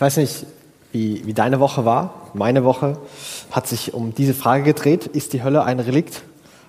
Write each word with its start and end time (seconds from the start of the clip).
Ich 0.00 0.02
weiß 0.02 0.16
nicht, 0.16 0.46
wie, 0.92 1.26
wie 1.26 1.34
deine 1.34 1.60
Woche 1.60 1.84
war. 1.84 2.30
Meine 2.32 2.64
Woche 2.64 2.96
hat 3.50 3.66
sich 3.66 3.92
um 3.92 4.14
diese 4.14 4.32
Frage 4.32 4.64
gedreht. 4.64 5.06
Ist 5.06 5.34
die 5.34 5.42
Hölle 5.42 5.62
ein 5.62 5.78
Relikt 5.78 6.22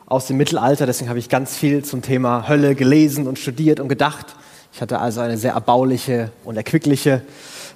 aus 0.06 0.28
dem 0.28 0.36
Mittelalter? 0.36 0.86
Deswegen 0.86 1.08
habe 1.08 1.18
ich 1.18 1.30
ganz 1.30 1.56
viel 1.56 1.86
zum 1.86 2.02
Thema 2.02 2.50
Hölle 2.50 2.76
gelesen 2.76 3.28
und 3.28 3.40
studiert 3.40 3.80
und 3.80 3.88
gedacht. 3.88 4.36
Ich 4.74 4.82
hatte 4.82 5.00
also 5.00 5.22
eine 5.22 5.38
sehr 5.38 5.54
erbauliche 5.54 6.30
und 6.44 6.58
erquickliche 6.58 7.22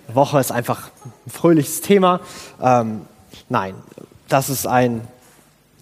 Woche. 0.09 0.41
Ist 0.41 0.51
einfach 0.51 0.89
ein 1.05 1.31
fröhliches 1.31 1.79
Thema. 1.79 2.19
Ähm, 2.61 3.03
nein, 3.47 3.75
das 4.27 4.49
ist 4.49 4.67
ein 4.67 5.07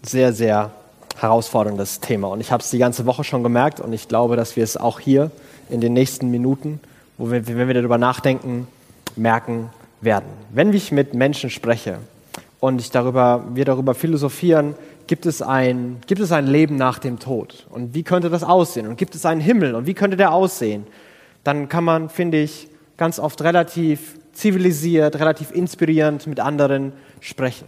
sehr, 0.03 0.33
sehr 0.33 0.69
herausforderndes 1.17 1.99
Thema. 1.99 2.27
Und 2.27 2.41
ich 2.41 2.51
habe 2.51 2.61
es 2.61 2.69
die 2.69 2.77
ganze 2.77 3.07
Woche 3.07 3.23
schon 3.23 3.41
gemerkt 3.41 3.79
und 3.79 3.91
ich 3.91 4.07
glaube, 4.07 4.35
dass 4.35 4.55
wir 4.55 4.63
es 4.63 4.77
auch 4.77 4.99
hier 4.99 5.31
in 5.67 5.81
den 5.81 5.93
nächsten 5.93 6.29
Minuten, 6.29 6.79
wo 7.17 7.31
wir, 7.31 7.47
wenn 7.47 7.67
wir 7.67 7.73
darüber 7.73 7.97
nachdenken, 7.97 8.67
merken 9.15 9.69
werden. 10.01 10.27
Wenn 10.51 10.73
ich 10.73 10.91
mit 10.91 11.13
Menschen 11.13 11.49
spreche 11.49 11.99
und 12.59 12.79
ich 12.79 12.91
darüber, 12.91 13.43
wir 13.53 13.65
darüber 13.65 13.93
philosophieren, 13.93 14.75
gibt 15.07 15.25
es, 15.25 15.41
ein, 15.41 15.97
gibt 16.07 16.21
es 16.21 16.31
ein 16.31 16.47
Leben 16.47 16.75
nach 16.75 16.99
dem 16.99 17.19
Tod? 17.19 17.67
Und 17.69 17.93
wie 17.93 18.03
könnte 18.03 18.29
das 18.29 18.43
aussehen? 18.43 18.87
Und 18.87 18.97
gibt 18.97 19.15
es 19.15 19.25
einen 19.25 19.41
Himmel? 19.41 19.75
Und 19.75 19.85
wie 19.85 19.93
könnte 19.93 20.17
der 20.17 20.33
aussehen? 20.33 20.87
Dann 21.43 21.69
kann 21.69 21.83
man, 21.83 22.09
finde 22.09 22.39
ich, 22.39 22.69
ganz 22.97 23.19
oft 23.19 23.41
relativ 23.41 24.17
zivilisiert, 24.33 25.19
relativ 25.19 25.51
inspirierend 25.51 26.25
mit 26.27 26.39
anderen 26.39 26.93
sprechen. 27.19 27.67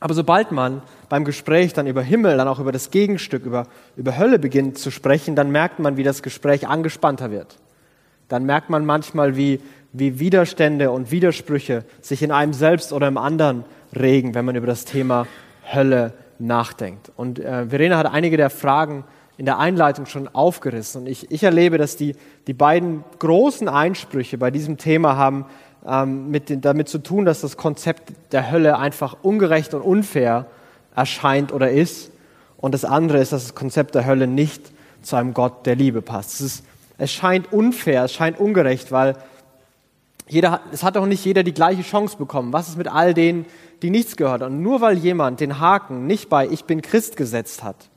Aber 0.00 0.14
sobald 0.14 0.52
man 0.52 0.82
beim 1.08 1.24
Gespräch 1.24 1.72
dann 1.72 1.86
über 1.86 2.02
Himmel, 2.02 2.36
dann 2.36 2.48
auch 2.48 2.60
über 2.60 2.72
das 2.72 2.90
Gegenstück, 2.90 3.44
über, 3.44 3.66
über 3.96 4.16
Hölle 4.16 4.38
beginnt 4.38 4.78
zu 4.78 4.90
sprechen, 4.90 5.34
dann 5.34 5.50
merkt 5.50 5.80
man, 5.80 5.96
wie 5.96 6.04
das 6.04 6.22
Gespräch 6.22 6.68
angespannter 6.68 7.30
wird. 7.30 7.56
Dann 8.28 8.44
merkt 8.44 8.70
man 8.70 8.86
manchmal, 8.86 9.36
wie, 9.36 9.60
wie 9.92 10.18
Widerstände 10.18 10.90
und 10.90 11.10
Widersprüche 11.10 11.84
sich 12.00 12.22
in 12.22 12.30
einem 12.30 12.52
selbst 12.52 12.92
oder 12.92 13.08
im 13.08 13.18
anderen 13.18 13.64
regen, 13.96 14.34
wenn 14.34 14.44
man 14.44 14.56
über 14.56 14.66
das 14.66 14.84
Thema 14.84 15.26
Hölle 15.72 16.12
nachdenkt. 16.38 17.10
Und 17.16 17.38
äh, 17.38 17.66
Verena 17.66 17.98
hat 17.98 18.06
einige 18.06 18.36
der 18.36 18.50
Fragen 18.50 19.04
in 19.38 19.46
der 19.46 19.58
Einleitung 19.58 20.06
schon 20.06 20.28
aufgerissen. 20.28 21.02
Und 21.02 21.06
ich, 21.06 21.30
ich 21.30 21.42
erlebe, 21.42 21.78
dass 21.78 21.96
die, 21.96 22.16
die 22.46 22.54
beiden 22.54 23.04
großen 23.18 23.68
Einsprüche 23.68 24.36
bei 24.36 24.50
diesem 24.50 24.76
Thema 24.76 25.16
haben 25.16 25.46
ähm, 25.86 26.30
mit 26.30 26.48
den, 26.48 26.60
damit 26.60 26.88
zu 26.88 26.98
tun, 26.98 27.24
dass 27.24 27.40
das 27.40 27.56
Konzept 27.56 28.12
der 28.32 28.50
Hölle 28.50 28.78
einfach 28.78 29.16
ungerecht 29.22 29.74
und 29.74 29.82
unfair 29.82 30.46
erscheint 30.94 31.52
oder 31.52 31.70
ist. 31.70 32.10
Und 32.56 32.74
das 32.74 32.84
andere 32.84 33.18
ist, 33.18 33.32
dass 33.32 33.44
das 33.44 33.54
Konzept 33.54 33.94
der 33.94 34.04
Hölle 34.04 34.26
nicht 34.26 34.72
zu 35.02 35.14
einem 35.14 35.34
Gott 35.34 35.64
der 35.66 35.76
Liebe 35.76 36.02
passt. 36.02 36.34
Es, 36.34 36.40
ist, 36.40 36.64
es 36.98 37.12
scheint 37.12 37.52
unfair, 37.52 38.04
es 38.04 38.12
scheint 38.12 38.40
ungerecht, 38.40 38.90
weil 38.90 39.14
jeder, 40.28 40.60
es 40.72 40.82
hat 40.82 40.96
auch 40.96 41.06
nicht 41.06 41.24
jeder 41.24 41.42
die 41.42 41.54
gleiche 41.54 41.82
Chance 41.82 42.16
bekommen. 42.16 42.52
Was 42.52 42.68
ist 42.68 42.76
mit 42.76 42.88
all 42.88 43.14
denen, 43.14 43.46
die 43.82 43.90
nichts 43.90 44.16
gehört? 44.16 44.42
Und 44.42 44.62
nur 44.62 44.80
weil 44.80 44.98
jemand 44.98 45.40
den 45.40 45.58
Haken 45.58 46.06
nicht 46.06 46.28
bei 46.28 46.46
Ich 46.46 46.64
bin 46.64 46.82
Christ 46.82 47.16
gesetzt 47.16 47.62
hat, 47.62 47.88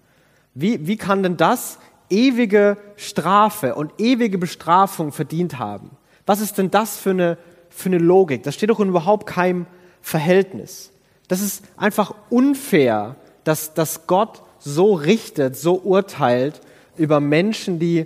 wie, 0.53 0.87
wie 0.87 0.97
kann 0.97 1.23
denn 1.23 1.37
das 1.37 1.77
ewige 2.09 2.77
Strafe 2.97 3.75
und 3.75 3.93
ewige 3.97 4.37
Bestrafung 4.37 5.11
verdient 5.11 5.59
haben? 5.59 5.91
Was 6.25 6.41
ist 6.41 6.57
denn 6.57 6.71
das 6.71 6.97
für 6.97 7.11
eine, 7.11 7.37
für 7.69 7.89
eine 7.89 7.97
Logik? 7.97 8.43
Das 8.43 8.55
steht 8.55 8.69
doch 8.69 8.79
in 8.79 8.89
überhaupt 8.89 9.27
keinem 9.27 9.65
Verhältnis. 10.01 10.91
Das 11.27 11.41
ist 11.41 11.63
einfach 11.77 12.13
unfair, 12.29 13.15
dass, 13.43 13.73
dass 13.73 14.07
Gott 14.07 14.41
so 14.59 14.93
richtet, 14.93 15.57
so 15.57 15.75
urteilt 15.75 16.61
über 16.97 17.19
Menschen, 17.19 17.79
die, 17.79 18.05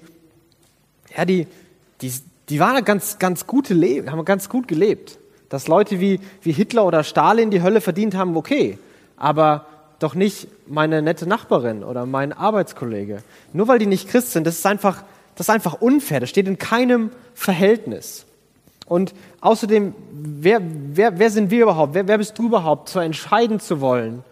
ja, 1.15 1.25
die, 1.25 1.47
die, 2.01 2.13
die 2.49 2.59
waren 2.59 2.83
ganz, 2.85 3.19
ganz 3.19 3.47
gute 3.47 3.73
Leben, 3.73 4.11
haben 4.11 4.23
ganz 4.25 4.49
gut 4.49 4.67
gelebt. 4.67 5.17
Dass 5.49 5.67
Leute 5.67 5.99
wie, 5.99 6.19
wie 6.41 6.51
Hitler 6.51 6.85
oder 6.85 7.03
Stalin 7.03 7.49
die 7.49 7.61
Hölle 7.61 7.81
verdient 7.81 8.15
haben, 8.15 8.35
okay. 8.35 8.77
Aber 9.17 9.65
doch 9.99 10.15
nicht 10.15 10.47
meine 10.67 11.01
nette 11.01 11.27
Nachbarin 11.27 11.83
oder 11.83 12.05
mein 12.05 12.33
Arbeitskollege. 12.33 13.23
Nur 13.53 13.67
weil 13.67 13.79
die 13.79 13.85
nicht 13.85 14.09
Christ 14.09 14.31
sind, 14.31 14.45
das 14.45 14.57
ist 14.57 14.65
einfach, 14.65 15.03
das 15.35 15.47
ist 15.47 15.53
einfach 15.53 15.81
unfair. 15.81 16.19
Das 16.19 16.29
steht 16.29 16.47
in 16.47 16.57
keinem 16.57 17.11
Verhältnis. 17.33 18.25
Und 18.85 19.13
außerdem, 19.41 19.95
wer, 20.11 20.61
wer, 20.61 21.17
wer 21.17 21.29
sind 21.29 21.49
wir 21.49 21.63
überhaupt? 21.63 21.93
Wer, 21.93 22.07
wer 22.07 22.17
bist 22.17 22.37
du 22.37 22.47
überhaupt, 22.47 22.89
zu 22.89 22.99
entscheiden 22.99 23.59
zu 23.59 23.81
wollen, 23.81 24.23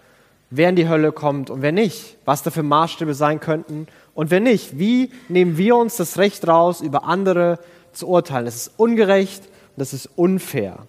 wer 0.50 0.69
in 0.69 0.75
die 0.75 0.88
Hölle 0.88 1.12
kommt 1.12 1.50
und 1.50 1.62
wer 1.62 1.72
nicht? 1.72 2.18
Was 2.25 2.44
da 2.44 2.52
für 2.52 2.62
Maßstäbe 2.62 3.16
sein 3.16 3.40
könnten 3.40 3.88
und 4.13 4.29
wer 4.29 4.40
nicht? 4.40 4.78
Wie 4.78 5.12
nehmen 5.28 5.57
wir 5.57 5.75
uns 5.75 5.97
das 5.97 6.19
Recht 6.19 6.47
raus, 6.47 6.81
über 6.81 7.06
andere 7.06 7.57
zu 7.94 8.08
urteilen? 8.08 8.46
Das 8.46 8.56
ist 8.56 8.72
ungerecht 8.78 9.44
und 9.46 9.80
das 9.80 9.94
ist 9.94 10.09
unfair. 10.16 10.80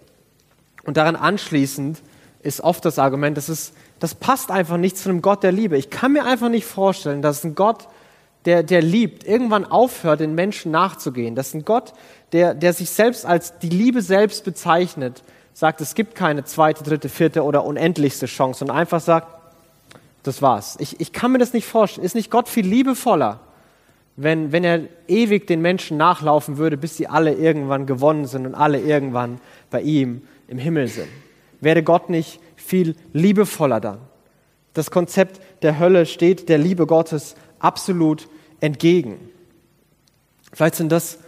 Und 0.83 0.97
daran 0.97 1.15
anschließend 1.15 2.01
ist 2.41 2.61
oft 2.61 2.85
das 2.85 2.99
Argument, 2.99 3.37
das, 3.37 3.49
ist, 3.49 3.73
das 3.99 4.13
passt 4.13 4.51
einfach 4.51 4.77
nicht 4.77 4.97
zu 4.97 5.09
einem 5.09 5.21
Gott 5.21 5.43
der 5.43 5.51
Liebe. 5.51 5.77
Ich 5.77 5.89
kann 5.89 6.13
mir 6.13 6.25
einfach 6.25 6.49
nicht 6.49 6.65
vorstellen, 6.65 7.21
dass 7.21 7.43
ein 7.43 7.55
Gott, 7.55 7.87
der, 8.45 8.61
der 8.61 8.83
liebt, 8.83 9.25
irgendwann 9.25 9.65
aufhört, 9.65 10.19
den 10.19 10.35
Menschen 10.35 10.71
nachzugehen. 10.71 11.33
Dass 11.33 11.55
ein 11.55 11.65
Gott, 11.65 11.93
der, 12.31 12.53
der 12.53 12.73
sich 12.73 12.91
selbst 12.91 13.25
als 13.25 13.57
die 13.57 13.69
Liebe 13.69 14.03
selbst 14.03 14.45
bezeichnet, 14.45 15.23
sagt, 15.53 15.81
es 15.81 15.95
gibt 15.95 16.13
keine 16.13 16.43
zweite, 16.43 16.83
dritte, 16.83 17.09
vierte 17.09 17.43
oder 17.43 17.63
unendlichste 17.63 18.27
Chance 18.27 18.63
und 18.65 18.69
einfach 18.69 18.99
sagt, 19.01 19.27
das 20.21 20.41
war's. 20.41 20.75
Ich, 20.79 20.99
ich 20.99 21.13
kann 21.13 21.31
mir 21.31 21.37
das 21.37 21.53
nicht 21.53 21.65
vorstellen. 21.65 22.05
Ist 22.05 22.15
nicht 22.15 22.29
Gott 22.29 22.49
viel 22.49 22.65
liebevoller, 22.65 23.39
wenn, 24.17 24.51
wenn 24.51 24.63
er 24.63 24.81
ewig 25.07 25.47
den 25.47 25.61
Menschen 25.61 25.97
nachlaufen 25.97 26.57
würde, 26.57 26.77
bis 26.77 26.97
sie 26.97 27.07
alle 27.07 27.33
irgendwann 27.33 27.85
gewonnen 27.85 28.25
sind 28.25 28.45
und 28.45 28.55
alle 28.55 28.79
irgendwann 28.79 29.39
bei 29.69 29.81
ihm 29.81 30.21
im 30.47 30.57
Himmel 30.57 30.87
sind? 30.87 31.09
Wäre 31.59 31.83
Gott 31.83 32.09
nicht 32.09 32.39
viel 32.55 32.95
liebevoller 33.13 33.81
dann? 33.81 33.99
Das 34.73 34.91
Konzept 34.91 35.41
der 35.63 35.79
Hölle 35.79 36.05
steht 36.05 36.49
der 36.49 36.57
Liebe 36.57 36.85
Gottes 36.85 37.35
absolut 37.59 38.27
entgegen. 38.59 39.17
Vielleicht 40.51 40.75
sind 40.75 40.91
das 40.91 41.19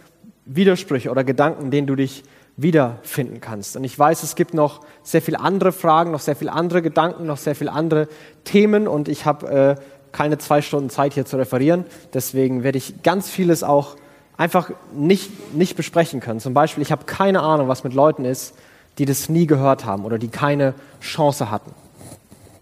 Widersprüche 0.44 1.10
oder 1.10 1.24
Gedanken, 1.24 1.70
denen 1.70 1.86
du 1.86 1.94
dich 1.94 2.24
wiederfinden 2.56 3.40
kannst. 3.40 3.76
Und 3.76 3.84
ich 3.84 3.96
weiß, 3.96 4.22
es 4.24 4.34
gibt 4.34 4.52
noch 4.52 4.80
sehr 5.02 5.22
viele 5.22 5.38
andere 5.38 5.70
Fragen, 5.72 6.10
noch 6.10 6.20
sehr 6.20 6.34
viele 6.34 6.52
andere 6.52 6.82
Gedanken, 6.82 7.24
noch 7.24 7.36
sehr 7.36 7.54
viele 7.54 7.72
andere 7.72 8.08
Themen 8.44 8.88
und 8.88 9.08
ich 9.08 9.24
habe 9.24 9.76
äh, 9.78 9.82
keine 10.12 10.38
zwei 10.38 10.62
Stunden 10.62 10.90
Zeit 10.90 11.14
hier 11.14 11.24
zu 11.24 11.36
referieren. 11.36 11.84
Deswegen 12.14 12.62
werde 12.62 12.78
ich 12.78 13.02
ganz 13.02 13.28
vieles 13.28 13.62
auch 13.62 13.96
einfach 14.36 14.70
nicht, 14.92 15.54
nicht 15.54 15.76
besprechen 15.76 16.20
können. 16.20 16.40
Zum 16.40 16.54
Beispiel, 16.54 16.82
ich 16.82 16.92
habe 16.92 17.04
keine 17.04 17.40
Ahnung, 17.40 17.68
was 17.68 17.84
mit 17.84 17.94
Leuten 17.94 18.24
ist, 18.24 18.54
die 18.98 19.04
das 19.04 19.28
nie 19.28 19.46
gehört 19.46 19.84
haben 19.84 20.04
oder 20.04 20.18
die 20.18 20.28
keine 20.28 20.74
Chance 21.00 21.50
hatten. 21.50 21.72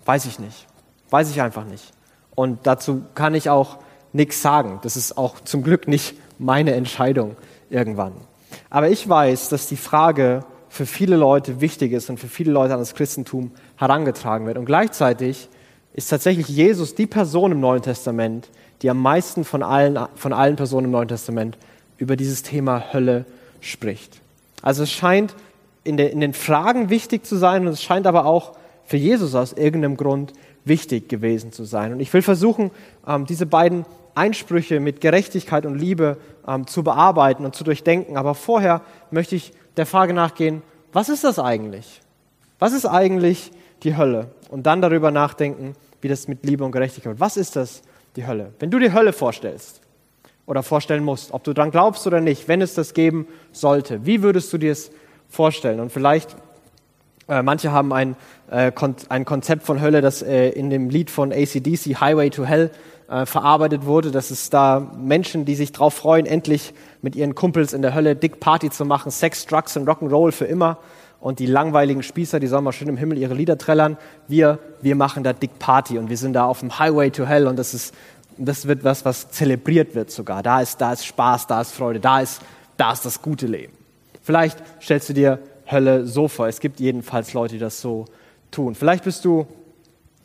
Weiß 0.05 0.27
ich 0.27 0.39
nicht. 0.39 0.67
Weiß 1.11 1.31
ich 1.31 1.41
einfach 1.41 1.65
nicht. 1.65 1.93
Und 2.35 2.67
dazu 2.67 3.03
kann 3.15 3.35
ich 3.35 3.49
auch 3.49 3.79
nichts 4.13 4.43
sagen. 4.43 4.81
Das 4.83 4.97
ist 4.97 5.17
auch 5.17 5.41
zum 5.41 5.63
Glück 5.63 5.89
nicht 5.89 6.17
meine 6.39 6.75
Entscheidung 6.75 7.37
irgendwann. 7.71 8.13
Aber 8.71 8.89
ich 8.89 9.09
weiß, 9.09 9.49
dass 9.49 9.69
die 9.69 9.77
Frage 9.77 10.45
für 10.69 10.87
viele 10.87 11.17
Leute 11.17 11.61
wichtig 11.61 11.93
ist 11.93 12.11
und 12.11 12.19
für 12.19 12.29
viele 12.29 12.53
Leute 12.53 12.75
an 12.75 12.81
das 12.81 12.95
Christentum 12.95 13.51
herangetragen 13.77 14.47
wird. 14.47 14.59
Und 14.59 14.67
gleichzeitig 14.67 15.49
ist 15.97 16.09
tatsächlich 16.09 16.49
Jesus 16.49 16.95
die 16.95 17.07
Person 17.07 17.53
im 17.53 17.61
Neuen 17.61 17.83
Testament, 17.83 18.51
die 18.83 18.91
am 18.91 19.01
meisten 19.01 19.45
von 19.45 19.63
allen, 19.63 19.99
von 20.15 20.35
allen 20.35 20.55
Personen 20.55 20.85
im 20.85 20.91
Neuen 20.91 21.09
Testament 21.09 21.57
über 21.97 22.17
dieses 22.17 22.43
Thema 22.43 22.93
Hölle 22.93 23.25
spricht. 23.61 24.21
Also 24.61 24.83
es 24.83 24.93
scheint 24.93 25.35
in, 25.85 25.97
de, 25.97 26.13
in 26.13 26.21
den 26.21 26.35
Fragen 26.35 26.91
wichtig 26.91 27.25
zu 27.25 27.37
sein 27.37 27.67
und 27.67 27.73
es 27.73 27.83
scheint 27.83 28.07
aber 28.07 28.27
auch 28.27 28.53
für 28.85 28.99
Jesus 28.99 29.35
aus 29.35 29.55
irgendeinem 29.55 29.97
Grund 29.97 30.35
wichtig 30.67 31.09
gewesen 31.09 31.51
zu 31.51 31.65
sein. 31.65 31.93
Und 31.93 32.01
ich 32.01 32.13
will 32.13 32.23
versuchen, 32.23 32.71
ähm, 33.07 33.25
diese 33.25 33.47
beiden 33.47 33.87
Einsprüche 34.15 34.81
mit 34.81 35.01
Gerechtigkeit 35.01 35.65
und 35.65 35.79
Liebe 35.79 36.19
ähm, 36.47 36.67
zu 36.67 36.83
bearbeiten 36.83 37.47
und 37.47 37.55
zu 37.55 37.65
durchdenken. 37.65 38.19
Aber 38.19 38.35
vorher 38.35 38.83
möchte 39.11 39.35
ich 39.35 39.53
der 39.79 39.87
Frage 39.87 40.13
nachgehen, 40.13 40.63
was 40.93 41.09
ist 41.09 41.25
das 41.25 41.39
eigentlich? 41.39 42.03
Was 42.59 42.75
ist 42.75 42.85
eigentlich 42.85 43.51
die 43.83 43.97
Hölle? 43.97 44.29
Und 44.51 44.67
dann 44.67 44.83
darüber 44.83 45.11
nachdenken, 45.11 45.75
wie 46.07 46.09
das 46.09 46.29
mit 46.29 46.47
Liebe 46.47 46.65
und 46.65 46.71
Gerechtigkeit. 46.71 47.19
Was 47.19 47.37
ist 47.37 47.57
das, 47.57 47.83
die 48.15 48.29
Hölle? 48.29 48.53
Wenn 48.61 48.71
du 48.71 48.79
die 48.79 48.93
Hölle 48.93 49.13
vorstellst 49.13 49.81
oder 50.47 50.63
vorstellen 50.63 51.03
musst, 51.03 51.33
ob 51.33 51.43
du 51.43 51.53
daran 51.53 51.73
glaubst 51.73 52.07
oder 52.07 52.21
nicht, 52.21 52.47
wenn 52.47 52.63
es 52.63 52.75
das 52.75 52.95
geben 52.95 53.27
sollte, 53.51 54.07
wie 54.07 54.23
würdest 54.23 54.53
du 54.53 54.59
dir 54.59 54.71
es 54.71 54.93
vorstellen? 55.29 55.81
Und 55.81 55.91
vielleicht, 55.91 56.37
äh, 57.29 57.43
manche 57.43 57.73
haben 57.73 57.93
ein, 57.93 58.15
äh, 58.53 58.71
ein 59.09 59.25
Konzept 59.25 59.65
von 59.65 59.81
Hölle, 59.81 60.01
das 60.01 60.23
äh, 60.23 60.51
in 60.51 60.71
dem 60.71 60.91
Lied 60.91 61.11
von 61.11 61.33
ACDC, 61.33 61.97
Highway 62.01 62.31
to 62.31 62.45
Hell, 62.45 62.71
äh, 63.09 63.27
verarbeitet 63.27 63.85
wurde, 63.85 64.13
dass 64.13 64.31
es 64.31 64.49
da 64.49 64.79
Menschen, 64.97 65.45
die 65.45 65.57
sich 65.57 65.73
darauf 65.73 65.95
freuen, 65.95 66.25
endlich 66.25 66.73
mit 67.03 67.17
ihren 67.17 67.35
Kumpels 67.35 67.73
in 67.73 67.83
der 67.83 67.95
Hölle 67.95 68.15
dick 68.15 68.39
Party 68.39 68.71
zu 68.71 68.85
machen, 68.85 69.11
Sex, 69.11 69.45
Drugs 69.47 69.77
und 69.77 69.89
Rock'n'Roll 69.89 70.31
für 70.31 70.45
immer. 70.45 70.79
Und 71.21 71.39
die 71.39 71.47
langweiligen 71.47 72.03
Spießer, 72.03 72.41
die 72.41 72.47
sollen 72.47 72.65
mal 72.65 72.73
schön 72.73 72.89
im 72.89 72.97
Himmel 72.97 73.19
ihre 73.19 73.35
Lieder 73.35 73.59
trällern. 73.59 73.97
Wir, 74.29 74.59
wir 74.83 74.97
machen 74.97 75.25
da 75.25 75.33
dick 75.33 75.59
Party 75.59 75.99
und 75.99 76.11
wir 76.11 76.17
sind 76.17 76.35
da 76.35 76.45
auf 76.45 76.61
dem 76.61 76.79
Highway 76.79 77.11
to 77.11 77.27
Hell 77.27 77.47
und 77.47 77.57
das 77.57 77.75
ist, 77.75 77.95
das 78.39 78.67
wird 78.69 78.85
was, 78.85 79.05
was 79.05 79.31
zelebriert 79.31 79.95
wird 79.95 80.11
sogar. 80.11 80.43
Da 80.43 80.61
ist, 80.61 80.81
da 80.81 80.93
ist 80.93 81.07
Spaß, 81.07 81.47
da 81.47 81.61
ist 81.61 81.73
Freude, 81.73 82.01
da 82.01 82.21
ist, 82.21 82.43
da 82.77 82.93
ist 82.93 83.05
das 83.05 83.23
gute 83.23 83.47
Leben. 83.47 83.73
Vielleicht 84.23 84.59
stellst 84.81 85.09
du 85.09 85.15
dir 85.15 85.39
Hölle 85.71 86.07
so 86.07 86.29
vor. 86.29 86.49
Es 86.49 86.61
gibt 86.61 86.81
jedenfalls 86.81 87.33
Leute, 87.33 87.55
die 87.55 87.61
das 87.61 87.81
so 87.81 88.05
tun. 88.51 88.75
Vielleicht 88.75 89.05
bist 89.05 89.25
du 89.25 89.47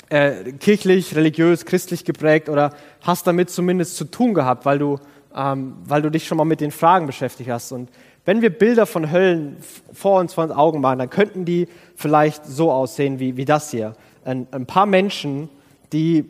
äh, 0.09 0.51
kirchlich, 0.53 1.15
religiös, 1.15 1.65
christlich 1.65 2.03
geprägt 2.05 2.49
oder 2.49 2.73
hast 3.01 3.25
damit 3.27 3.49
zumindest 3.49 3.95
zu 3.95 4.05
tun 4.05 4.33
gehabt, 4.33 4.65
weil 4.65 4.77
du, 4.77 4.99
ähm, 5.35 5.75
weil 5.85 6.01
du 6.01 6.09
dich 6.09 6.27
schon 6.27 6.37
mal 6.37 6.45
mit 6.45 6.61
den 6.61 6.71
Fragen 6.71 7.07
beschäftigt 7.07 7.49
hast. 7.49 7.71
Und 7.71 7.89
wenn 8.25 8.41
wir 8.41 8.51
Bilder 8.51 8.85
von 8.85 9.11
Höllen 9.11 9.57
vor 9.93 10.19
uns, 10.19 10.33
vor 10.33 10.43
uns 10.43 10.53
Augen 10.53 10.81
machen, 10.81 10.99
dann 10.99 11.09
könnten 11.09 11.45
die 11.45 11.67
vielleicht 11.95 12.45
so 12.45 12.71
aussehen 12.71 13.19
wie, 13.19 13.37
wie 13.37 13.45
das 13.45 13.71
hier. 13.71 13.95
Ein, 14.23 14.47
ein 14.51 14.65
paar 14.65 14.85
Menschen, 14.85 15.49
die 15.91 16.25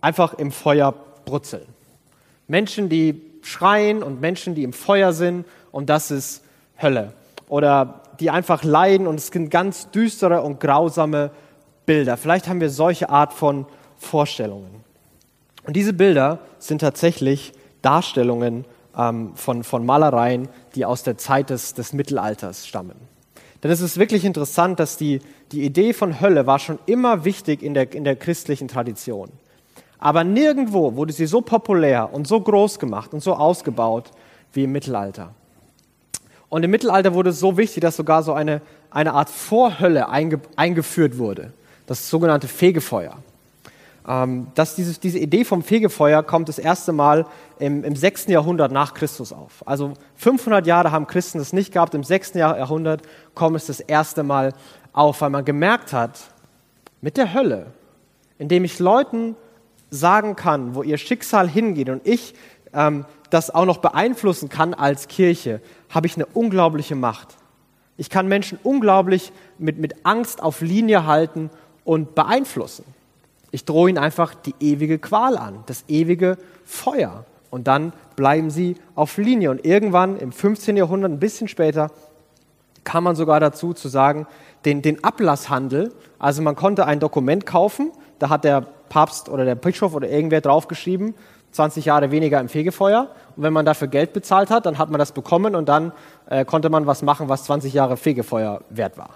einfach 0.00 0.34
im 0.34 0.52
Feuer 0.52 0.94
brutzeln. 1.24 1.66
Menschen, 2.46 2.88
die 2.88 3.20
schreien 3.42 4.02
und 4.02 4.20
Menschen, 4.20 4.54
die 4.54 4.62
im 4.62 4.72
Feuer 4.72 5.12
sind 5.12 5.44
und 5.72 5.90
das 5.90 6.10
ist 6.10 6.44
Hölle. 6.80 7.12
Oder 7.48 8.02
die 8.20 8.30
einfach 8.30 8.62
leiden 8.62 9.06
und 9.06 9.16
es 9.16 9.28
sind 9.28 9.50
ganz 9.50 9.90
düstere 9.90 10.42
und 10.42 10.60
grausame 10.60 11.30
Bilder. 11.86 12.16
Vielleicht 12.16 12.48
haben 12.48 12.60
wir 12.60 12.70
solche 12.70 13.10
Art 13.10 13.32
von 13.32 13.66
Vorstellungen. 13.96 14.82
Und 15.64 15.74
diese 15.74 15.92
Bilder 15.92 16.38
sind 16.58 16.80
tatsächlich 16.80 17.52
Darstellungen 17.82 18.64
ähm, 18.96 19.32
von, 19.34 19.64
von 19.64 19.84
Malereien, 19.86 20.48
die 20.74 20.84
aus 20.84 21.02
der 21.02 21.18
Zeit 21.18 21.50
des, 21.50 21.74
des 21.74 21.92
Mittelalters 21.92 22.66
stammen. 22.66 22.96
Denn 23.62 23.70
es 23.70 23.80
ist 23.80 23.96
wirklich 23.96 24.24
interessant, 24.24 24.80
dass 24.80 24.96
die, 24.96 25.20
die 25.52 25.64
Idee 25.64 25.92
von 25.92 26.20
Hölle 26.20 26.46
war 26.46 26.58
schon 26.58 26.78
immer 26.86 27.24
wichtig 27.24 27.62
in 27.62 27.74
der, 27.74 27.92
in 27.92 28.04
der 28.04 28.16
christlichen 28.16 28.68
Tradition. 28.68 29.30
Aber 29.98 30.24
nirgendwo 30.24 30.96
wurde 30.96 31.12
sie 31.12 31.26
so 31.26 31.42
populär 31.42 32.12
und 32.12 32.26
so 32.26 32.40
groß 32.40 32.80
gemacht 32.80 33.14
und 33.14 33.22
so 33.22 33.34
ausgebaut 33.34 34.10
wie 34.52 34.64
im 34.64 34.72
Mittelalter. 34.72 35.32
Und 36.48 36.64
im 36.64 36.72
Mittelalter 36.72 37.14
wurde 37.14 37.30
es 37.30 37.38
so 37.38 37.56
wichtig, 37.56 37.82
dass 37.82 37.96
sogar 37.96 38.24
so 38.24 38.32
eine, 38.32 38.60
eine 38.90 39.14
Art 39.14 39.30
Vorhölle 39.30 40.08
einge, 40.08 40.40
eingeführt 40.56 41.18
wurde, 41.18 41.52
das 41.86 42.10
sogenannte 42.10 42.48
Fegefeuer. 42.48 43.16
Ähm, 44.06 44.48
dass 44.54 44.74
dieses, 44.74 44.98
diese 44.98 45.18
Idee 45.18 45.44
vom 45.44 45.62
Fegefeuer 45.62 46.24
kommt 46.24 46.48
das 46.48 46.58
erste 46.58 46.92
Mal 46.92 47.24
im, 47.60 47.84
im 47.84 47.94
6. 47.94 48.26
Jahrhundert 48.26 48.72
nach 48.72 48.94
Christus 48.94 49.32
auf. 49.32 49.62
Also 49.64 49.92
500 50.16 50.66
Jahre 50.66 50.90
haben 50.90 51.06
Christen 51.06 51.38
das 51.38 51.52
nicht 51.52 51.72
gehabt, 51.72 51.94
im 51.94 52.02
6. 52.02 52.34
Jahrhundert 52.34 53.02
kommt 53.34 53.56
es 53.56 53.66
das 53.66 53.78
erste 53.78 54.24
Mal 54.24 54.54
auf, 54.92 55.20
weil 55.20 55.30
man 55.30 55.44
gemerkt 55.44 55.92
hat, 55.92 56.18
mit 57.00 57.16
der 57.16 57.32
Hölle, 57.32 57.66
indem 58.38 58.64
ich 58.64 58.78
Leuten 58.80 59.36
sagen 59.90 60.34
kann, 60.34 60.74
wo 60.74 60.82
ihr 60.82 60.98
Schicksal 60.98 61.48
hingeht 61.48 61.88
und 61.88 62.06
ich 62.06 62.34
ähm, 62.72 63.04
das 63.30 63.50
auch 63.54 63.66
noch 63.66 63.78
beeinflussen 63.78 64.48
kann 64.48 64.74
als 64.74 65.06
Kirche, 65.06 65.60
habe 65.90 66.06
ich 66.06 66.16
eine 66.16 66.26
unglaubliche 66.26 66.96
Macht. 66.96 67.36
Ich 67.96 68.10
kann 68.10 68.26
Menschen 68.26 68.58
unglaublich 68.62 69.32
mit, 69.58 69.78
mit 69.78 70.04
Angst 70.04 70.42
auf 70.42 70.60
Linie 70.60 71.06
halten 71.06 71.50
und 71.84 72.14
beeinflussen. 72.14 72.84
Ich 73.52 73.64
drohe 73.64 73.90
ihnen 73.90 73.98
einfach 73.98 74.34
die 74.34 74.54
ewige 74.58 74.98
Qual 74.98 75.36
an, 75.36 75.62
das 75.66 75.84
ewige 75.86 76.38
Feuer. 76.64 77.24
Und 77.50 77.68
dann 77.68 77.92
bleiben 78.16 78.50
sie 78.50 78.76
auf 78.94 79.18
Linie. 79.18 79.50
Und 79.50 79.64
irgendwann 79.64 80.16
im 80.16 80.32
15. 80.32 80.76
Jahrhundert, 80.76 81.12
ein 81.12 81.20
bisschen 81.20 81.48
später, 81.48 81.90
kam 82.82 83.04
man 83.04 83.14
sogar 83.14 83.40
dazu 83.40 83.74
zu 83.74 83.88
sagen, 83.88 84.26
den, 84.64 84.80
den 84.80 85.04
Ablasshandel, 85.04 85.92
also 86.18 86.42
man 86.42 86.56
konnte 86.56 86.86
ein 86.86 86.98
Dokument 86.98 87.46
kaufen, 87.46 87.92
da 88.18 88.30
hat 88.30 88.44
der 88.44 88.62
Papst 88.88 89.28
oder 89.28 89.44
der 89.44 89.54
Bischof 89.54 89.94
oder 89.94 90.08
irgendwer 90.08 90.40
draufgeschrieben, 90.40 91.14
20 91.52 91.84
Jahre 91.84 92.10
weniger 92.10 92.40
im 92.40 92.48
Fegefeuer. 92.48 93.08
Und 93.36 93.42
wenn 93.42 93.52
man 93.52 93.66
dafür 93.66 93.88
Geld 93.88 94.12
bezahlt 94.12 94.50
hat, 94.50 94.64
dann 94.64 94.78
hat 94.78 94.90
man 94.90 94.98
das 94.98 95.12
bekommen 95.12 95.54
und 95.54 95.68
dann 95.68 95.92
äh, 96.30 96.44
konnte 96.44 96.70
man 96.70 96.86
was 96.86 97.02
machen, 97.02 97.28
was 97.28 97.44
20 97.44 97.74
Jahre 97.74 97.96
Fegefeuer 97.96 98.62
wert 98.70 98.96
war. 98.96 99.10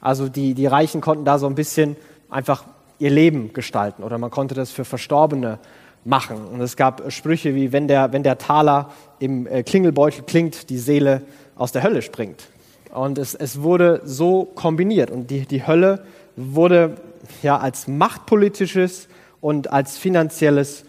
Also 0.00 0.28
die, 0.28 0.54
die 0.54 0.66
Reichen 0.66 1.00
konnten 1.00 1.24
da 1.24 1.38
so 1.38 1.46
ein 1.46 1.54
bisschen 1.54 1.96
einfach 2.30 2.64
ihr 3.00 3.10
Leben 3.10 3.52
gestalten 3.52 4.04
oder 4.04 4.18
man 4.18 4.30
konnte 4.30 4.54
das 4.54 4.70
für 4.70 4.84
Verstorbene 4.84 5.58
machen. 6.04 6.46
Und 6.52 6.60
es 6.60 6.76
gab 6.76 7.10
Sprüche 7.10 7.54
wie, 7.54 7.72
wenn 7.72 7.88
der, 7.88 8.12
wenn 8.12 8.22
der 8.22 8.38
Taler 8.38 8.90
im 9.18 9.46
äh, 9.46 9.62
Klingelbeutel 9.62 10.22
klingt, 10.24 10.70
die 10.70 10.78
Seele 10.78 11.22
aus 11.56 11.72
der 11.72 11.82
Hölle 11.82 12.02
springt. 12.02 12.48
Und 12.92 13.18
es, 13.18 13.34
es 13.34 13.62
wurde 13.62 14.00
so 14.04 14.44
kombiniert 14.44 15.10
und 15.10 15.30
die, 15.30 15.46
die 15.46 15.66
Hölle 15.66 16.04
wurde 16.36 16.96
ja 17.42 17.58
als 17.58 17.86
machtpolitisches 17.86 19.08
und 19.40 19.72
als 19.72 19.98
finanzielles 19.98 20.84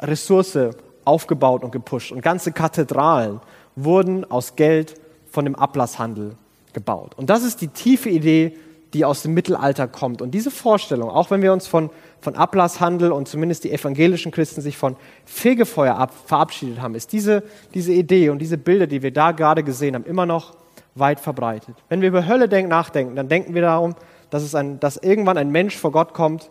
Ressource 0.00 0.58
aufgebaut 1.04 1.64
und 1.64 1.70
gepusht. 1.70 2.12
Und 2.12 2.22
ganze 2.22 2.52
Kathedralen 2.52 3.40
wurden 3.76 4.30
aus 4.30 4.56
Geld 4.56 4.94
von 5.30 5.44
dem 5.44 5.54
Ablasshandel 5.54 6.36
gebaut. 6.72 7.12
Und 7.16 7.30
das 7.30 7.42
ist 7.42 7.60
die 7.60 7.68
tiefe 7.68 8.10
Idee 8.10 8.56
die 8.94 9.04
aus 9.04 9.22
dem 9.22 9.34
Mittelalter 9.34 9.88
kommt. 9.88 10.22
Und 10.22 10.30
diese 10.30 10.50
Vorstellung, 10.50 11.10
auch 11.10 11.30
wenn 11.30 11.42
wir 11.42 11.52
uns 11.52 11.66
von, 11.66 11.90
von 12.20 12.36
Ablasshandel 12.36 13.12
und 13.12 13.28
zumindest 13.28 13.64
die 13.64 13.72
evangelischen 13.72 14.32
Christen 14.32 14.60
sich 14.60 14.76
von 14.76 14.96
Fegefeuer 15.24 15.96
ab, 15.96 16.12
verabschiedet 16.26 16.80
haben, 16.80 16.94
ist 16.94 17.12
diese, 17.12 17.42
diese 17.74 17.92
Idee 17.92 18.30
und 18.30 18.38
diese 18.38 18.56
Bilder, 18.56 18.86
die 18.86 19.02
wir 19.02 19.12
da 19.12 19.32
gerade 19.32 19.64
gesehen 19.64 19.96
haben, 19.96 20.04
immer 20.04 20.26
noch 20.26 20.54
weit 20.94 21.18
verbreitet. 21.18 21.74
Wenn 21.88 22.00
wir 22.00 22.08
über 22.08 22.26
Hölle 22.26 22.48
denk, 22.48 22.68
nachdenken, 22.68 23.16
dann 23.16 23.28
denken 23.28 23.54
wir 23.54 23.62
darum, 23.62 23.96
dass, 24.30 24.44
es 24.44 24.54
ein, 24.54 24.78
dass 24.78 24.96
irgendwann 24.96 25.36
ein 25.36 25.50
Mensch 25.50 25.76
vor 25.76 25.90
Gott 25.90 26.14
kommt 26.14 26.48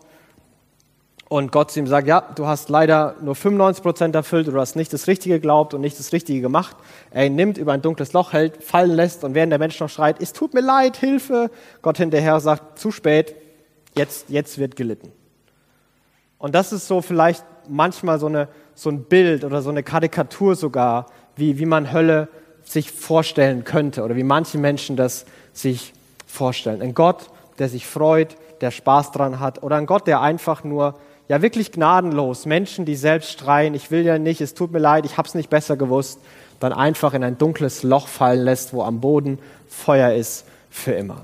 und 1.28 1.52
Gott 1.52 1.70
zu 1.70 1.80
ihm 1.80 1.86
sagt, 1.86 2.06
ja, 2.06 2.20
du 2.20 2.46
hast 2.46 2.68
leider 2.68 3.16
nur 3.20 3.34
95 3.34 3.82
Prozent 3.82 4.14
erfüllt, 4.14 4.46
du 4.46 4.58
hast 4.58 4.76
nicht 4.76 4.92
das 4.92 5.06
Richtige 5.06 5.36
geglaubt 5.36 5.72
und 5.74 5.80
nicht 5.80 5.98
das 5.98 6.12
Richtige 6.12 6.40
gemacht. 6.40 6.76
Er 7.10 7.26
ihn 7.26 7.34
nimmt, 7.34 7.56
über 7.56 7.72
ein 7.72 7.82
dunkles 7.82 8.12
Loch 8.12 8.32
hält, 8.32 8.62
fallen 8.62 8.90
lässt 8.90 9.24
und 9.24 9.34
während 9.34 9.50
der 9.50 9.58
Mensch 9.58 9.80
noch 9.80 9.88
schreit, 9.88 10.16
es 10.20 10.32
tut 10.32 10.54
mir 10.54 10.60
leid, 10.60 10.96
Hilfe, 10.96 11.50
Gott 11.82 11.96
hinterher 11.96 12.38
sagt, 12.40 12.78
zu 12.78 12.90
spät, 12.90 13.34
jetzt, 13.96 14.28
jetzt 14.28 14.58
wird 14.58 14.76
gelitten. 14.76 15.12
Und 16.38 16.54
das 16.54 16.72
ist 16.72 16.86
so 16.86 17.00
vielleicht 17.00 17.44
manchmal 17.68 18.18
so, 18.18 18.26
eine, 18.26 18.48
so 18.74 18.90
ein 18.90 19.04
Bild 19.04 19.44
oder 19.44 19.62
so 19.62 19.70
eine 19.70 19.82
Karikatur 19.82 20.56
sogar, 20.56 21.06
wie, 21.36 21.58
wie 21.58 21.66
man 21.66 21.90
Hölle 21.92 22.28
sich 22.64 22.92
vorstellen 22.92 23.64
könnte 23.64 24.02
oder 24.02 24.16
wie 24.16 24.24
manche 24.24 24.58
Menschen 24.58 24.96
das 24.96 25.24
sich 25.52 25.94
vorstellen. 26.26 26.82
Ein 26.82 26.94
Gott, 26.94 27.30
der 27.58 27.68
sich 27.68 27.86
freut, 27.86 28.36
der 28.60 28.70
Spaß 28.70 29.12
dran 29.12 29.40
hat 29.40 29.62
oder 29.62 29.76
ein 29.76 29.86
Gott, 29.86 30.06
der 30.06 30.20
einfach 30.20 30.64
nur 30.64 30.94
ja 31.28 31.42
wirklich 31.42 31.72
gnadenlos 31.72 32.46
Menschen, 32.46 32.84
die 32.84 32.96
selbst 32.96 33.38
schreien, 33.38 33.74
ich 33.74 33.90
will 33.90 34.04
ja 34.04 34.18
nicht, 34.18 34.40
es 34.40 34.54
tut 34.54 34.72
mir 34.72 34.78
leid, 34.78 35.06
ich 35.06 35.16
habe 35.16 35.26
es 35.26 35.34
nicht 35.34 35.50
besser 35.50 35.76
gewusst, 35.76 36.18
dann 36.60 36.72
einfach 36.72 37.14
in 37.14 37.24
ein 37.24 37.38
dunkles 37.38 37.82
Loch 37.82 38.08
fallen 38.08 38.44
lässt, 38.44 38.72
wo 38.72 38.82
am 38.82 39.00
Boden 39.00 39.38
Feuer 39.68 40.12
ist 40.12 40.44
für 40.70 40.92
immer. 40.92 41.22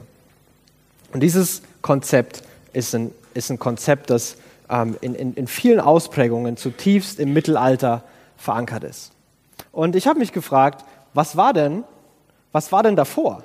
Und 1.12 1.22
dieses 1.22 1.62
Konzept 1.82 2.42
ist 2.72 2.94
ein, 2.94 3.12
ist 3.34 3.50
ein 3.50 3.58
Konzept, 3.58 4.10
das 4.10 4.36
ähm, 4.68 4.96
in, 5.00 5.14
in, 5.14 5.34
in 5.34 5.46
vielen 5.46 5.80
Ausprägungen 5.80 6.56
zutiefst 6.56 7.18
im 7.18 7.32
Mittelalter 7.32 8.02
verankert 8.36 8.84
ist. 8.84 9.12
Und 9.72 9.96
ich 9.96 10.06
habe 10.06 10.18
mich 10.18 10.32
gefragt, 10.32 10.84
was 11.14 11.36
war 11.36 11.52
denn, 11.52 11.84
was 12.52 12.72
war 12.72 12.82
denn 12.82 12.96
davor? 12.96 13.44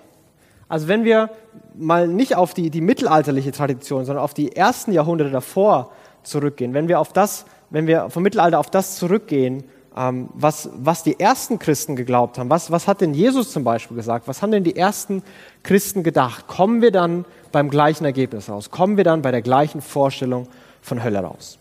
Also 0.68 0.88
wenn 0.88 1.04
wir 1.04 1.30
mal 1.76 2.08
nicht 2.08 2.36
auf 2.36 2.54
die, 2.54 2.70
die 2.70 2.82
mittelalterliche 2.82 3.52
Tradition, 3.52 4.06
sondern 4.06 4.24
auf 4.24 4.34
die 4.34 4.56
ersten 4.56 4.92
Jahrhunderte 4.92 5.32
davor 5.32 5.92
zurückgehen, 6.26 6.74
wenn 6.74 6.88
wir, 6.88 7.00
auf 7.00 7.14
das, 7.14 7.46
wenn 7.70 7.88
wir 7.88 8.10
vom 8.10 8.24
Mittelalter 8.24 8.60
auf 8.60 8.70
das 8.70 8.98
zurückgehen, 8.98 9.64
ähm, 9.98 10.30
was, 10.34 10.70
was 10.76 11.04
die 11.04 11.20
ersten 11.20 11.60
Christen 11.60 11.96
geglaubt 11.96 12.38
haben, 12.38 12.50
was, 12.50 12.72
was 12.72 12.88
hat 12.88 13.02
denn 13.02 13.14
Jesus 13.14 13.52
zum 13.52 13.64
Beispiel 13.64 13.96
gesagt, 13.96 14.28
was 14.28 14.42
haben 14.42 14.52
denn 14.52 14.64
die 14.64 14.76
ersten 14.76 15.24
Christen 15.64 16.04
gedacht, 16.04 16.48
kommen 16.48 16.82
wir 16.82 16.92
dann 16.92 17.26
beim 17.52 17.70
gleichen 17.70 18.06
Ergebnis 18.06 18.50
raus, 18.50 18.72
kommen 18.72 18.98
wir 18.98 19.04
dann 19.04 19.22
bei 19.22 19.32
der 19.32 19.42
gleichen 19.42 19.82
Vorstellung 19.82 20.48
von 20.82 21.04
Hölle 21.04 21.20
raus. 21.20 21.58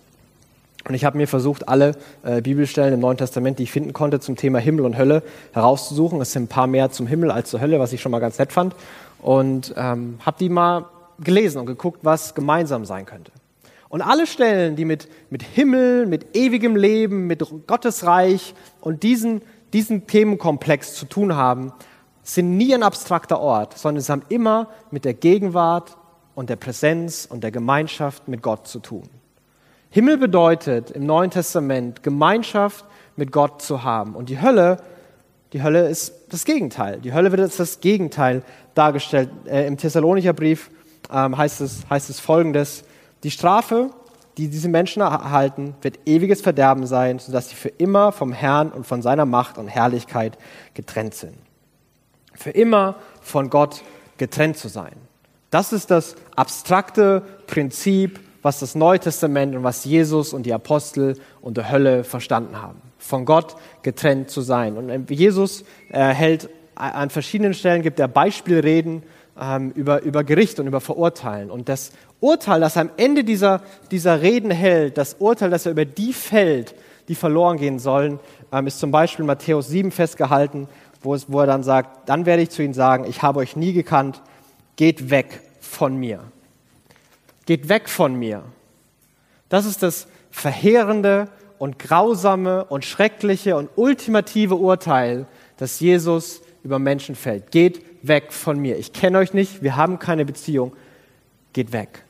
Und 0.86 0.94
ich 0.94 1.04
habe 1.04 1.16
mir 1.16 1.26
versucht, 1.26 1.68
alle 1.68 1.96
äh, 2.24 2.42
Bibelstellen 2.42 2.92
im 2.92 3.00
Neuen 3.00 3.16
Testament, 3.16 3.58
die 3.58 3.62
ich 3.62 3.72
finden 3.72 3.94
konnte, 3.94 4.20
zum 4.20 4.36
Thema 4.36 4.58
Himmel 4.58 4.84
und 4.84 4.98
Hölle 4.98 5.22
herauszusuchen. 5.52 6.20
Es 6.20 6.32
sind 6.32 6.44
ein 6.44 6.48
paar 6.48 6.66
mehr 6.66 6.90
zum 6.90 7.06
Himmel 7.06 7.30
als 7.30 7.48
zur 7.48 7.60
Hölle, 7.60 7.80
was 7.80 7.94
ich 7.94 8.02
schon 8.02 8.12
mal 8.12 8.18
ganz 8.18 8.38
nett 8.38 8.52
fand. 8.52 8.74
Und 9.22 9.72
ähm, 9.78 10.18
habe 10.26 10.36
die 10.38 10.50
mal 10.50 10.84
gelesen 11.20 11.58
und 11.58 11.66
geguckt, 11.66 12.00
was 12.02 12.34
gemeinsam 12.34 12.84
sein 12.84 13.06
könnte. 13.06 13.32
Und 13.94 14.02
alle 14.02 14.26
Stellen, 14.26 14.74
die 14.74 14.84
mit, 14.84 15.08
mit 15.30 15.44
Himmel, 15.44 16.06
mit 16.06 16.34
ewigem 16.36 16.74
Leben, 16.74 17.28
mit 17.28 17.46
Gottes 17.68 18.04
Reich 18.04 18.52
und 18.80 19.04
diesen, 19.04 19.40
diesen 19.72 20.08
Themenkomplex 20.08 20.94
zu 20.94 21.06
tun 21.06 21.36
haben, 21.36 21.72
sind 22.24 22.56
nie 22.56 22.74
ein 22.74 22.82
abstrakter 22.82 23.38
Ort, 23.38 23.78
sondern 23.78 24.02
sie 24.02 24.10
haben 24.10 24.24
immer 24.30 24.66
mit 24.90 25.04
der 25.04 25.14
Gegenwart 25.14 25.96
und 26.34 26.50
der 26.50 26.56
Präsenz 26.56 27.24
und 27.30 27.44
der 27.44 27.52
Gemeinschaft 27.52 28.26
mit 28.26 28.42
Gott 28.42 28.66
zu 28.66 28.80
tun. 28.80 29.04
Himmel 29.90 30.18
bedeutet 30.18 30.90
im 30.90 31.06
Neuen 31.06 31.30
Testament 31.30 32.02
Gemeinschaft 32.02 32.84
mit 33.14 33.30
Gott 33.30 33.62
zu 33.62 33.84
haben. 33.84 34.16
Und 34.16 34.28
die 34.28 34.42
Hölle, 34.42 34.78
die 35.52 35.62
Hölle 35.62 35.86
ist 35.86 36.14
das 36.30 36.44
Gegenteil. 36.44 36.98
Die 36.98 37.12
Hölle 37.12 37.30
wird 37.30 37.42
als 37.42 37.58
das 37.58 37.78
Gegenteil 37.78 38.42
dargestellt. 38.74 39.30
Äh, 39.46 39.68
Im 39.68 39.76
Thessalonicher 39.76 40.32
Brief 40.32 40.72
ähm, 41.12 41.38
heißt, 41.38 41.60
es, 41.60 41.88
heißt 41.88 42.10
es 42.10 42.18
folgendes, 42.18 42.82
die 43.24 43.30
Strafe, 43.30 43.90
die 44.36 44.48
diese 44.48 44.68
Menschen 44.68 45.00
erhalten, 45.00 45.74
wird 45.82 46.00
ewiges 46.06 46.40
Verderben 46.40 46.86
sein, 46.86 47.18
sodass 47.18 47.48
sie 47.48 47.56
für 47.56 47.68
immer 47.68 48.12
vom 48.12 48.32
Herrn 48.32 48.70
und 48.70 48.86
von 48.86 49.02
seiner 49.02 49.26
Macht 49.26 49.58
und 49.58 49.68
Herrlichkeit 49.68 50.38
getrennt 50.74 51.14
sind. 51.14 51.36
Für 52.34 52.50
immer 52.50 52.96
von 53.20 53.48
Gott 53.48 53.82
getrennt 54.18 54.56
zu 54.58 54.68
sein. 54.68 54.92
Das 55.50 55.72
ist 55.72 55.90
das 55.90 56.16
abstrakte 56.34 57.22
Prinzip, 57.46 58.20
was 58.42 58.58
das 58.58 58.74
Neue 58.74 58.98
Testament 58.98 59.54
und 59.54 59.62
was 59.62 59.84
Jesus 59.84 60.32
und 60.32 60.44
die 60.44 60.52
Apostel 60.52 61.16
und 61.40 61.56
die 61.56 61.68
Hölle 61.68 62.04
verstanden 62.04 62.60
haben. 62.60 62.82
Von 62.98 63.24
Gott 63.24 63.56
getrennt 63.82 64.30
zu 64.30 64.40
sein. 64.40 64.76
Und 64.76 65.10
Jesus 65.10 65.64
äh, 65.90 66.08
hält 66.08 66.50
an 66.74 67.08
verschiedenen 67.08 67.54
Stellen, 67.54 67.82
gibt 67.82 68.00
er 68.00 68.08
Beispielreden 68.08 69.04
ähm, 69.40 69.70
über, 69.70 70.02
über 70.02 70.24
Gericht 70.24 70.60
und 70.60 70.66
über 70.66 70.80
Verurteilen. 70.80 71.50
Und 71.50 71.68
das 71.68 71.92
Urteil, 72.20 72.60
das 72.60 72.76
er 72.76 72.82
am 72.82 72.90
Ende 72.96 73.24
dieser, 73.24 73.62
dieser 73.90 74.22
Reden 74.22 74.50
hält, 74.50 74.96
das 74.98 75.14
Urteil, 75.18 75.50
das 75.50 75.66
er 75.66 75.72
über 75.72 75.84
die 75.84 76.12
fällt, 76.12 76.74
die 77.08 77.14
verloren 77.14 77.58
gehen 77.58 77.78
sollen, 77.78 78.18
ähm, 78.52 78.66
ist 78.66 78.78
zum 78.78 78.90
Beispiel 78.90 79.24
in 79.24 79.26
Matthäus 79.26 79.68
7 79.68 79.90
festgehalten, 79.90 80.68
wo, 81.02 81.14
es, 81.14 81.30
wo 81.30 81.40
er 81.40 81.46
dann 81.46 81.62
sagt, 81.62 82.08
dann 82.08 82.26
werde 82.26 82.42
ich 82.42 82.50
zu 82.50 82.62
ihnen 82.62 82.74
sagen, 82.74 83.04
ich 83.08 83.22
habe 83.22 83.40
euch 83.40 83.56
nie 83.56 83.72
gekannt, 83.72 84.22
geht 84.76 85.10
weg 85.10 85.42
von 85.60 85.96
mir. 85.96 86.20
Geht 87.46 87.68
weg 87.68 87.88
von 87.88 88.14
mir. 88.14 88.42
Das 89.48 89.66
ist 89.66 89.82
das 89.82 90.06
verheerende 90.30 91.28
und 91.58 91.78
grausame 91.78 92.64
und 92.64 92.84
schreckliche 92.84 93.56
und 93.56 93.68
ultimative 93.76 94.56
Urteil, 94.56 95.26
das 95.58 95.78
Jesus 95.80 96.40
über 96.62 96.78
Menschen 96.78 97.14
fällt. 97.14 97.50
Geht 97.50 97.84
weg 98.06 98.32
von 98.32 98.58
mir. 98.58 98.76
Ich 98.78 98.92
kenne 98.92 99.18
euch 99.18 99.34
nicht, 99.34 99.62
wir 99.62 99.76
haben 99.76 99.98
keine 99.98 100.24
Beziehung. 100.24 100.74
Geht 101.52 101.72
weg. 101.72 102.04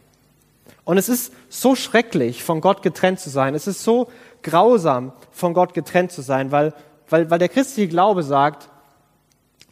Und 0.84 0.98
es 0.98 1.08
ist 1.08 1.32
so 1.48 1.74
schrecklich, 1.74 2.42
von 2.44 2.60
Gott 2.60 2.82
getrennt 2.82 3.20
zu 3.20 3.30
sein. 3.30 3.54
Es 3.54 3.66
ist 3.66 3.82
so 3.82 4.08
grausam, 4.42 5.12
von 5.30 5.54
Gott 5.54 5.74
getrennt 5.74 6.12
zu 6.12 6.22
sein, 6.22 6.52
weil, 6.52 6.74
weil, 7.08 7.30
weil 7.30 7.38
der 7.38 7.48
christliche 7.48 7.88
Glaube 7.88 8.22
sagt, 8.22 8.68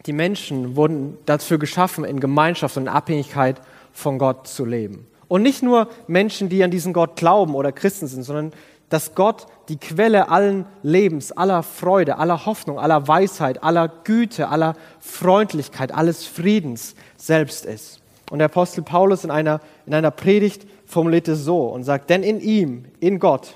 die 0.06 0.12
Menschen 0.12 0.74
wurden 0.74 1.18
dafür 1.26 1.58
geschaffen, 1.58 2.04
in 2.04 2.18
Gemeinschaft 2.18 2.76
und 2.76 2.84
in 2.84 2.88
Abhängigkeit 2.88 3.60
von 3.92 4.18
Gott 4.18 4.48
zu 4.48 4.64
leben. 4.64 5.06
Und 5.28 5.42
nicht 5.42 5.62
nur 5.62 5.88
Menschen, 6.08 6.48
die 6.48 6.62
an 6.64 6.70
diesen 6.70 6.92
Gott 6.92 7.16
glauben 7.16 7.54
oder 7.54 7.72
Christen 7.72 8.06
sind, 8.06 8.22
sondern 8.22 8.52
dass 8.92 9.14
Gott 9.14 9.46
die 9.68 9.78
Quelle 9.78 10.28
allen 10.28 10.66
Lebens, 10.82 11.32
aller 11.32 11.62
Freude, 11.62 12.18
aller 12.18 12.44
Hoffnung, 12.44 12.78
aller 12.78 13.08
Weisheit, 13.08 13.62
aller 13.62 13.88
Güte, 13.88 14.48
aller 14.48 14.76
Freundlichkeit, 15.00 15.92
alles 15.92 16.26
Friedens 16.26 16.94
selbst 17.16 17.64
ist. 17.64 18.00
Und 18.30 18.40
der 18.40 18.46
Apostel 18.46 18.82
Paulus 18.82 19.24
in 19.24 19.30
einer, 19.30 19.60
in 19.86 19.94
einer 19.94 20.10
Predigt 20.10 20.66
formuliert 20.84 21.28
es 21.28 21.40
so 21.40 21.68
und 21.68 21.84
sagt, 21.84 22.10
denn 22.10 22.22
in 22.22 22.40
ihm, 22.40 22.84
in 23.00 23.18
Gott, 23.18 23.54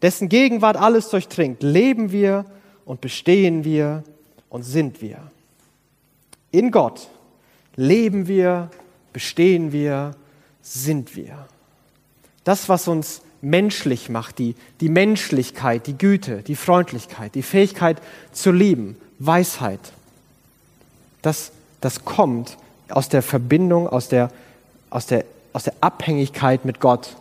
dessen 0.00 0.30
Gegenwart 0.30 0.78
alles 0.78 1.10
durchdringt, 1.10 1.62
leben 1.62 2.10
wir 2.10 2.46
und 2.86 3.02
bestehen 3.02 3.64
wir 3.64 4.02
und 4.48 4.62
sind 4.62 5.02
wir. 5.02 5.18
In 6.52 6.70
Gott 6.70 7.08
leben 7.76 8.28
wir, 8.28 8.70
bestehen 9.12 9.72
wir, 9.72 10.12
sind 10.62 11.16
wir. 11.16 11.46
Das, 12.44 12.70
was 12.70 12.88
uns 12.88 13.20
menschlich 13.42 14.08
macht, 14.08 14.38
die, 14.38 14.54
die 14.80 14.88
Menschlichkeit, 14.88 15.86
die 15.86 15.96
Güte, 15.96 16.42
die 16.42 16.56
Freundlichkeit, 16.56 17.34
die 17.34 17.42
Fähigkeit 17.42 17.98
zu 18.32 18.52
lieben, 18.52 18.96
Weisheit, 19.18 19.80
das, 21.22 21.52
das 21.80 22.04
kommt 22.04 22.56
aus 22.88 23.08
der 23.08 23.22
Verbindung, 23.22 23.88
aus 23.88 24.08
der, 24.08 24.30
aus, 24.90 25.06
der, 25.06 25.24
aus 25.52 25.64
der 25.64 25.74
Abhängigkeit 25.80 26.64
mit 26.64 26.80
Gott, 26.80 27.16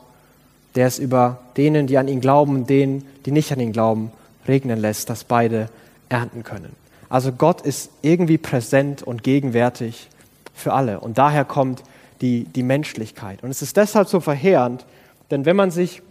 der 0.76 0.88
es 0.88 1.00
über 1.00 1.40
denen, 1.58 1.88
die 1.88 1.98
an 1.98 2.08
ihn 2.08 2.22
glauben 2.22 2.56
und 2.56 2.70
denen, 2.70 3.06
die 3.26 3.32
nicht 3.32 3.52
an 3.52 3.60
ihn 3.60 3.74
glauben, 3.74 4.12
regnen 4.48 4.80
lässt, 4.80 5.10
dass 5.10 5.24
beide 5.24 5.70
ernten 6.10 6.44
können. 6.44 6.76
Also 7.10 7.32
Gott 7.32 7.62
ist 7.62 7.90
irgendwie 8.02 8.38
präsent 8.38 9.04
und 9.04 9.24
gegenwärtig 9.24 10.10
für 10.54 10.74
alle. 10.74 11.00
Und 11.00 11.18
daher 11.18 11.44
kommt 11.44 11.84
die, 12.22 12.44
die 12.44 12.64
Menschlichkeit. 12.64 13.44
Und 13.44 13.50
es 13.50 13.62
ist 13.62 13.78
deshalb 13.78 14.08
so 14.08 14.20
verheerend, 14.20 14.86
denn 15.32 15.46
wenn 15.46 15.56
man 15.56 15.72
sich 15.72 16.02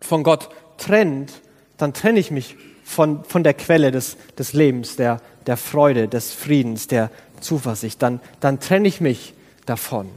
von 0.00 0.22
Gott 0.22 0.48
trennt, 0.78 1.32
dann 1.76 1.94
trenne 1.94 2.18
ich 2.18 2.30
mich 2.30 2.56
von, 2.84 3.24
von 3.24 3.44
der 3.44 3.54
Quelle 3.54 3.90
des, 3.90 4.16
des 4.38 4.52
Lebens, 4.52 4.96
der, 4.96 5.20
der 5.46 5.56
Freude, 5.56 6.08
des 6.08 6.32
Friedens, 6.32 6.86
der 6.86 7.10
Zuversicht. 7.40 8.02
Dann, 8.02 8.20
dann 8.40 8.60
trenne 8.60 8.88
ich 8.88 9.00
mich 9.00 9.34
davon. 9.66 10.08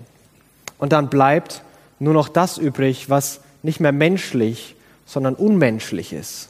Und 0.77 0.93
dann 0.93 1.09
bleibt 1.09 1.63
nur 2.00 2.13
noch 2.13 2.29
das 2.29 2.57
übrig, 2.57 3.09
was 3.09 3.41
nicht 3.61 3.79
mehr 3.79 3.91
menschlich, 3.91 4.75
sondern 5.05 5.35
unmenschlich 5.35 6.13
ist. 6.13 6.50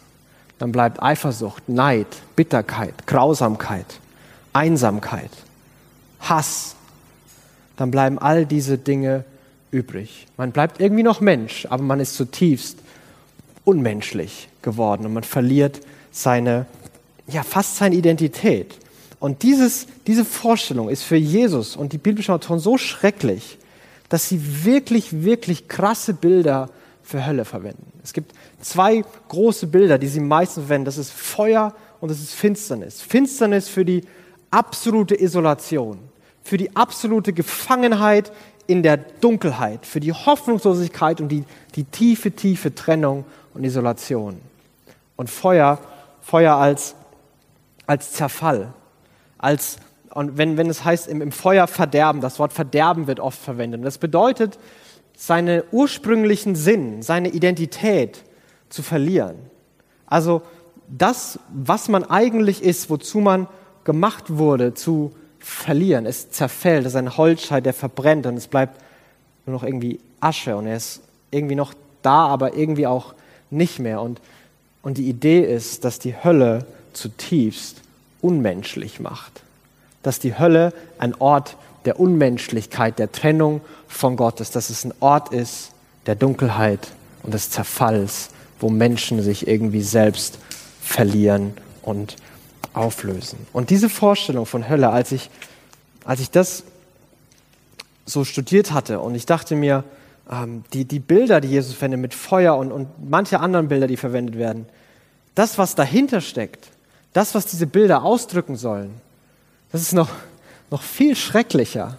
Dann 0.60 0.72
bleibt 0.72 1.02
Eifersucht, 1.02 1.68
Neid, 1.68 2.08
Bitterkeit, 2.36 3.08
Grausamkeit, 3.08 3.88
Einsamkeit, 4.54 5.32
Hass. 6.20 6.76
Dann 7.78 7.90
bleiben 7.90 8.20
all 8.20 8.46
diese 8.46 8.78
Dinge 8.78 9.26
übrig. 9.72 10.28
Man 10.38 10.52
bleibt 10.52 10.80
irgendwie 10.80 11.04
noch 11.04 11.20
Mensch, 11.20 11.66
aber 11.70 11.82
man 11.82 12.00
ist 12.00 12.16
zutiefst 12.16 12.78
unmenschlich 13.64 14.50
geworden 14.62 15.06
und 15.06 15.14
man 15.14 15.24
verliert 15.24 15.82
seine, 16.12 16.66
ja, 17.28 17.44
fast 17.44 17.78
seine 17.78 17.96
Identität. 17.96 18.78
Und 19.20 19.44
dieses, 19.44 19.88
diese 20.08 20.26
Vorstellung 20.26 20.90
ist 20.90 21.04
für 21.04 21.16
Jesus 21.16 21.76
und 21.76 21.94
die 21.94 21.98
biblischen 21.98 22.34
Autoren 22.34 22.60
so 22.60 22.78
schrecklich, 22.78 23.58
dass 24.10 24.28
sie 24.28 24.66
wirklich, 24.66 25.24
wirklich 25.24 25.68
krasse 25.68 26.14
Bilder 26.14 26.70
für 27.04 27.26
Hölle 27.26 27.46
verwenden. 27.46 27.92
Es 28.04 28.14
gibt 28.14 28.34
zwei 28.62 29.04
große 29.30 29.68
Bilder, 29.68 29.98
die 29.98 30.08
sie 30.08 30.20
meistens 30.20 30.66
verwenden. 30.66 30.86
Das 30.86 30.98
ist 30.98 31.12
Feuer 31.12 31.74
und 32.00 32.10
das 32.10 32.20
ist 32.20 32.34
Finsternis. 32.34 33.02
Finsternis 33.02 33.70
für 33.70 33.86
die 33.86 34.04
absolute 34.50 35.20
Isolation, 35.20 36.00
für 36.44 36.58
die 36.58 36.76
absolute 36.76 37.32
Gefangenheit 37.32 38.32
in 38.68 38.84
der 38.84 38.98
Dunkelheit, 38.98 39.86
für 39.86 40.00
die 40.00 40.14
Hoffnungslosigkeit 40.14 41.22
und 41.22 41.30
die, 41.30 41.44
die 41.76 41.84
tiefe, 41.84 42.32
tiefe 42.32 42.74
Trennung 42.74 43.26
und 43.54 43.64
Isolation. 43.64 44.40
Und 45.16 45.30
Feuer, 45.30 45.80
Feuer 46.22 46.56
als, 46.56 46.96
als 47.88 48.14
Zerfall, 48.14 48.74
als, 49.38 49.78
und 50.10 50.38
wenn, 50.38 50.58
wenn 50.58 50.70
es 50.70 50.86
heißt 50.86 51.08
im, 51.08 51.22
im 51.22 51.32
Feuer 51.32 51.68
verderben, 51.68 52.22
das 52.22 52.40
Wort 52.40 52.54
verderben 52.54 53.08
wird 53.08 53.20
oft 53.20 53.40
verwendet. 53.40 53.80
Und 53.80 53.86
das 53.86 53.98
bedeutet, 53.98 54.58
seinen 55.16 55.64
ursprünglichen 55.72 56.56
Sinn, 56.56 57.02
seine 57.02 57.30
Identität 57.30 58.24
zu 58.70 58.82
verlieren. 58.84 59.36
Also 60.08 60.42
das, 60.88 61.40
was 61.54 61.90
man 61.90 62.04
eigentlich 62.04 62.64
ist, 62.64 62.90
wozu 62.90 63.20
man 63.20 63.48
gemacht 63.84 64.26
wurde, 64.30 64.74
zu 64.74 65.12
verlieren. 65.40 66.06
Es 66.06 66.30
zerfällt, 66.32 66.86
es 66.86 66.94
ist 66.94 66.98
ein 66.98 67.18
Holzscheit, 67.18 67.66
der 67.66 67.74
verbrennt 67.74 68.26
und 68.26 68.38
es 68.38 68.48
bleibt 68.48 68.80
nur 69.46 69.56
noch 69.56 69.64
irgendwie 69.64 70.00
Asche 70.20 70.56
und 70.56 70.68
er 70.68 70.76
ist 70.76 71.02
irgendwie 71.32 71.56
noch 71.56 71.74
da, 72.02 72.28
aber 72.28 72.56
irgendwie 72.56 72.88
auch 72.88 73.14
nicht 73.52 73.80
mehr. 73.80 74.02
Und, 74.02 74.20
und 74.82 74.98
die 74.98 75.08
Idee 75.08 75.42
ist, 75.42 75.86
dass 75.86 76.00
die 76.00 76.16
Hölle 76.16 76.66
zutiefst 76.94 77.78
unmenschlich 78.22 79.00
macht. 79.00 79.44
Dass 80.04 80.20
die 80.20 80.38
Hölle 80.38 80.74
ein 80.98 81.14
Ort 81.16 81.58
der 81.86 82.00
Unmenschlichkeit, 82.00 83.00
der 83.00 83.12
Trennung 83.12 83.62
von 83.88 84.16
Gott 84.16 84.40
ist, 84.40 84.56
dass 84.56 84.70
es 84.70 84.84
ein 84.86 84.94
Ort 85.00 85.34
ist 85.34 85.72
der 86.06 86.16
Dunkelheit 86.16 86.88
und 87.24 87.34
des 87.34 87.50
Zerfalls, 87.50 88.30
wo 88.60 88.70
Menschen 88.70 89.22
sich 89.22 89.48
irgendwie 89.48 89.82
selbst 89.82 90.40
verlieren 90.82 91.54
und 91.82 92.16
auflösen. 92.74 93.40
Und 93.54 93.70
diese 93.70 93.90
Vorstellung 93.90 94.46
von 94.46 94.68
Hölle, 94.70 94.90
als 94.90 95.12
ich, 95.12 95.30
als 96.06 96.22
ich 96.22 96.32
das 96.32 96.64
so 98.06 98.24
studiert 98.24 98.72
hatte 98.72 99.00
und 99.00 99.16
ich 99.16 99.26
dachte 99.26 99.56
mir, 99.56 99.84
ähm, 100.30 100.64
die, 100.74 100.86
die 100.86 101.00
Bilder, 101.00 101.42
die 101.42 101.50
Jesus 101.50 101.74
verwendet 101.74 102.02
mit 102.02 102.14
Feuer 102.14 102.56
und, 102.58 102.72
und 102.72 102.88
manche 103.10 103.40
anderen 103.40 103.68
Bilder, 103.68 103.88
die 103.88 103.98
verwendet 103.98 104.38
werden, 104.38 104.66
das, 105.36 105.58
was 105.58 105.76
dahinter 105.76 106.22
steckt, 106.22 106.70
das, 107.14 107.36
was 107.36 107.46
diese 107.46 107.68
Bilder 107.68 108.04
ausdrücken 108.04 108.56
sollen, 108.56 108.92
das 109.72 109.82
ist 109.82 109.94
noch, 109.94 110.10
noch 110.70 110.82
viel 110.82 111.16
schrecklicher 111.16 111.98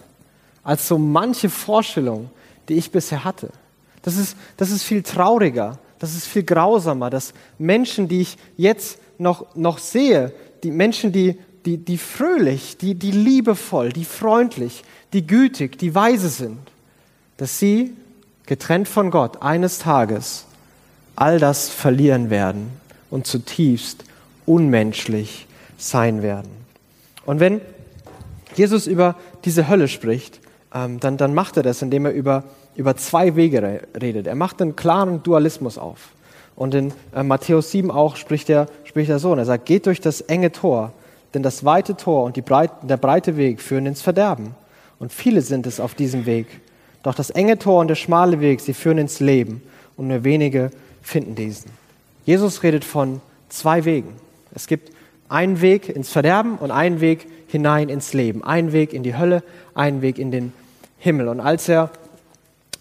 als 0.63 0.87
so 0.87 0.97
manche 0.97 1.49
Vorstellung, 1.49 2.29
die 2.69 2.75
ich 2.75 2.91
bisher 2.91 3.23
hatte. 3.23 3.49
Das 4.03 4.17
ist, 4.17 4.37
das 4.57 4.71
ist 4.71 4.83
viel 4.83 5.03
trauriger, 5.03 5.79
das 5.99 6.15
ist 6.15 6.27
viel 6.27 6.43
grausamer, 6.43 7.09
dass 7.09 7.33
Menschen, 7.57 8.07
die 8.07 8.21
ich 8.21 8.37
jetzt 8.57 8.99
noch, 9.17 9.55
noch 9.55 9.77
sehe, 9.77 10.33
die 10.63 10.71
Menschen, 10.71 11.11
die, 11.11 11.37
die, 11.65 11.77
die 11.77 11.97
fröhlich, 11.97 12.77
die, 12.77 12.95
die 12.95 13.11
liebevoll, 13.11 13.89
die 13.89 14.05
freundlich, 14.05 14.83
die 15.13 15.25
gütig, 15.25 15.77
die 15.77 15.95
weise 15.95 16.29
sind, 16.29 16.59
dass 17.37 17.59
sie 17.59 17.95
getrennt 18.53 18.87
von 18.87 19.09
Gott, 19.09 19.41
eines 19.41 19.79
Tages 19.79 20.45
all 21.15 21.39
das 21.39 21.69
verlieren 21.69 22.29
werden 22.29 22.69
und 23.09 23.25
zutiefst 23.25 24.03
unmenschlich 24.45 25.47
sein 25.79 26.21
werden. 26.21 26.51
Und 27.25 27.39
wenn 27.39 27.61
Jesus 28.53 28.85
über 28.85 29.15
diese 29.43 29.69
Hölle 29.69 29.87
spricht, 29.87 30.39
ähm, 30.71 30.99
dann, 30.99 31.17
dann 31.17 31.33
macht 31.33 31.57
er 31.57 31.63
das, 31.63 31.81
indem 31.81 32.05
er 32.05 32.11
über, 32.11 32.43
über 32.75 32.95
zwei 32.95 33.35
Wege 33.35 33.87
redet. 33.99 34.27
Er 34.27 34.35
macht 34.35 34.61
einen 34.61 34.75
klaren 34.75 35.23
Dualismus 35.23 35.79
auf. 35.79 36.09
Und 36.55 36.75
in 36.75 36.93
äh, 37.15 37.23
Matthäus 37.23 37.71
7 37.71 37.89
auch 37.89 38.17
spricht 38.17 38.51
er, 38.51 38.67
spricht 38.83 39.09
er 39.09 39.17
so, 39.17 39.31
und 39.31 39.39
er 39.39 39.45
sagt, 39.45 39.65
geht 39.65 39.87
durch 39.87 39.99
das 39.99 40.21
enge 40.21 40.51
Tor, 40.51 40.93
denn 41.33 41.41
das 41.41 41.65
weite 41.65 41.97
Tor 41.97 42.23
und 42.23 42.35
die 42.35 42.43
Breit, 42.43 42.69
der 42.83 42.97
breite 42.97 43.35
Weg 43.35 43.63
führen 43.63 43.87
ins 43.87 44.03
Verderben. 44.03 44.53
Und 44.99 45.11
viele 45.11 45.41
sind 45.41 45.65
es 45.65 45.79
auf 45.79 45.95
diesem 45.95 46.27
Weg. 46.27 46.45
Doch 47.03 47.13
das 47.13 47.29
enge 47.29 47.59
Tor 47.59 47.81
und 47.81 47.89
der 47.89 47.95
schmale 47.95 48.39
Weg, 48.39 48.61
sie 48.61 48.73
führen 48.73 48.97
ins 48.97 49.19
Leben 49.19 49.61
und 49.97 50.07
nur 50.07 50.23
wenige 50.23 50.71
finden 51.01 51.35
diesen. 51.35 51.71
Jesus 52.25 52.63
redet 52.63 52.85
von 52.85 53.21
zwei 53.49 53.85
Wegen. 53.85 54.13
Es 54.55 54.67
gibt 54.67 54.91
einen 55.27 55.61
Weg 55.61 55.89
ins 55.89 56.09
Verderben 56.09 56.57
und 56.57 56.71
einen 56.71 57.01
Weg 57.01 57.27
hinein 57.47 57.89
ins 57.89 58.13
Leben. 58.13 58.43
Einen 58.43 58.71
Weg 58.71 58.93
in 58.93 59.03
die 59.03 59.17
Hölle, 59.17 59.43
einen 59.75 60.01
Weg 60.01 60.17
in 60.17 60.31
den 60.31 60.53
Himmel. 60.97 61.27
Und 61.27 61.41
als 61.41 61.67
er 61.67 61.89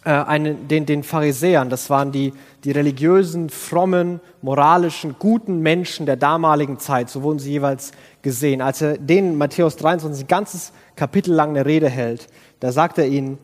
äh, 0.05 0.11
einen, 0.11 0.69
den, 0.69 0.87
den 0.87 1.03
Pharisäern, 1.03 1.69
das 1.69 1.91
waren 1.91 2.13
die, 2.13 2.33
die 2.63 2.71
religiösen, 2.71 3.51
frommen, 3.51 4.21
moralischen, 4.41 5.17
guten 5.19 5.61
Menschen 5.61 6.07
der 6.07 6.17
damaligen 6.17 6.79
Zeit, 6.79 7.11
so 7.11 7.23
wurden 7.23 7.41
sie 7.41 7.51
jeweils 7.51 7.93
gesehen. 8.23 8.61
Als 8.61 8.81
er 8.81 8.99
denen 8.99 9.37
Matthäus 9.37 9.77
23 9.77 10.25
ein 10.25 10.29
ganzes 10.29 10.73
Kapitel 10.95 11.35
lang 11.35 11.51
eine 11.51 11.67
Rede 11.67 11.89
hält, 11.89 12.29
da 12.61 12.71
sagt 12.71 12.99
er 12.99 13.09
ihnen 13.09 13.39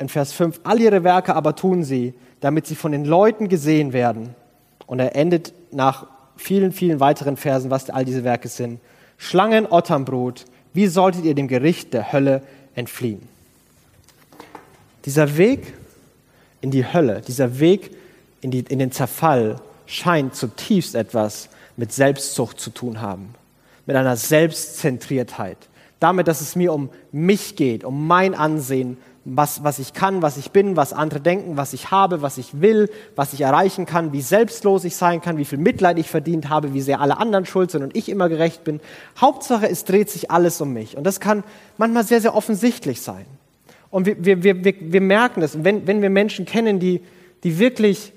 in 0.00 0.08
Vers 0.08 0.32
5, 0.32 0.60
all 0.64 0.80
ihre 0.80 1.04
Werke 1.04 1.34
aber 1.36 1.54
tun 1.54 1.84
sie, 1.84 2.14
damit 2.40 2.66
sie 2.66 2.74
von 2.74 2.90
den 2.90 3.04
Leuten 3.04 3.48
gesehen 3.48 3.92
werden. 3.92 4.34
Und 4.86 4.98
er 4.98 5.14
endet 5.14 5.52
nach 5.70 6.06
vielen, 6.36 6.72
vielen 6.72 7.00
weiteren 7.00 7.36
Versen, 7.36 7.70
was 7.70 7.90
all 7.90 8.04
diese 8.04 8.24
Werke 8.24 8.48
sind. 8.48 8.80
Schlangen, 9.18 9.66
Otternbrot, 9.66 10.46
wie 10.72 10.86
solltet 10.86 11.24
ihr 11.24 11.34
dem 11.34 11.48
Gericht 11.48 11.92
der 11.92 12.12
Hölle 12.12 12.42
entfliehen? 12.74 13.20
Dieser 15.04 15.36
Weg 15.36 15.74
in 16.62 16.70
die 16.70 16.84
Hölle, 16.84 17.20
dieser 17.20 17.60
Weg 17.60 17.90
in, 18.40 18.50
die, 18.50 18.60
in 18.60 18.78
den 18.78 18.92
Zerfall 18.92 19.56
scheint 19.86 20.34
zutiefst 20.34 20.94
etwas 20.94 21.50
mit 21.76 21.92
Selbstzucht 21.92 22.58
zu 22.58 22.70
tun 22.70 23.00
haben, 23.00 23.34
mit 23.86 23.96
einer 23.96 24.16
Selbstzentriertheit, 24.16 25.58
damit, 25.98 26.28
dass 26.28 26.40
es 26.40 26.56
mir 26.56 26.72
um 26.72 26.88
mich 27.12 27.56
geht, 27.56 27.84
um 27.84 28.06
mein 28.06 28.34
Ansehen, 28.34 28.96
was, 29.24 29.62
was 29.62 29.78
ich 29.78 29.92
kann, 29.92 30.22
was 30.22 30.38
ich 30.38 30.50
bin, 30.50 30.76
was 30.76 30.92
andere 30.92 31.20
denken, 31.20 31.56
was 31.56 31.74
ich 31.74 31.90
habe, 31.90 32.22
was 32.22 32.38
ich 32.38 32.60
will, 32.60 32.88
was 33.16 33.34
ich 33.34 33.42
erreichen 33.42 33.84
kann, 33.84 34.12
wie 34.12 34.22
selbstlos 34.22 34.84
ich 34.84 34.96
sein 34.96 35.20
kann, 35.20 35.36
wie 35.36 35.44
viel 35.44 35.58
Mitleid 35.58 35.98
ich 35.98 36.08
verdient 36.08 36.48
habe, 36.48 36.72
wie 36.72 36.80
sehr 36.80 37.00
alle 37.00 37.18
anderen 37.18 37.44
schuld 37.44 37.70
sind 37.70 37.82
und 37.82 37.94
ich 37.94 38.08
immer 38.08 38.28
gerecht 38.30 38.64
bin. 38.64 38.80
Hauptsache, 39.20 39.68
es 39.68 39.84
dreht 39.84 40.08
sich 40.08 40.30
alles 40.30 40.60
um 40.60 40.72
mich. 40.72 40.96
Und 40.96 41.04
das 41.04 41.20
kann 41.20 41.44
manchmal 41.76 42.04
sehr, 42.04 42.22
sehr 42.22 42.34
offensichtlich 42.34 43.02
sein. 43.02 43.26
Und 43.90 44.06
wir, 44.06 44.24
wir, 44.24 44.42
wir, 44.42 44.64
wir, 44.64 44.74
wir 44.78 45.00
merken 45.00 45.42
es, 45.42 45.64
wenn, 45.64 45.86
wenn 45.86 46.00
wir 46.00 46.10
Menschen 46.10 46.46
kennen, 46.46 46.78
die, 46.78 47.02
die, 47.44 47.58
wirklich, 47.58 48.12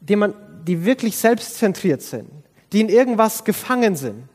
die, 0.00 0.16
man, 0.16 0.34
die 0.66 0.84
wirklich 0.84 1.16
selbstzentriert 1.16 2.02
sind, 2.02 2.28
die 2.72 2.80
in 2.80 2.88
irgendwas 2.88 3.44
gefangen 3.44 3.96
sind, 3.96 4.28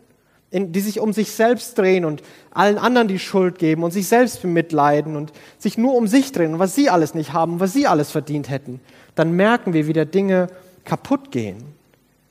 in, 0.52 0.72
die 0.72 0.80
sich 0.80 1.00
um 1.00 1.14
sich 1.14 1.32
selbst 1.32 1.78
drehen 1.78 2.06
und 2.06 2.24
allen 2.52 2.78
anderen 2.78 3.08
die 3.08 3.20
Schuld 3.20 3.60
geben 3.60 3.84
und 3.84 3.92
sich 3.92 4.08
selbst 4.08 4.42
bemitleiden 4.42 5.16
und 5.16 5.32
sich 5.60 5.78
nur 5.78 5.94
um 5.96 6.08
sich 6.08 6.32
drehen 6.32 6.54
und 6.54 6.60
was 6.60 6.76
sie 6.76 6.90
alles 6.90 7.14
nicht 7.14 7.34
haben, 7.34 7.60
was 7.60 7.74
sie 7.74 7.88
alles 7.88 8.12
verdient 8.12 8.50
hätten, 8.50 8.80
dann 9.16 9.34
merken 9.34 9.74
wir, 9.74 9.88
wie 9.88 9.94
der 9.94 10.06
Dinge 10.06 10.48
kaputt 10.86 11.32
gehen. 11.32 11.58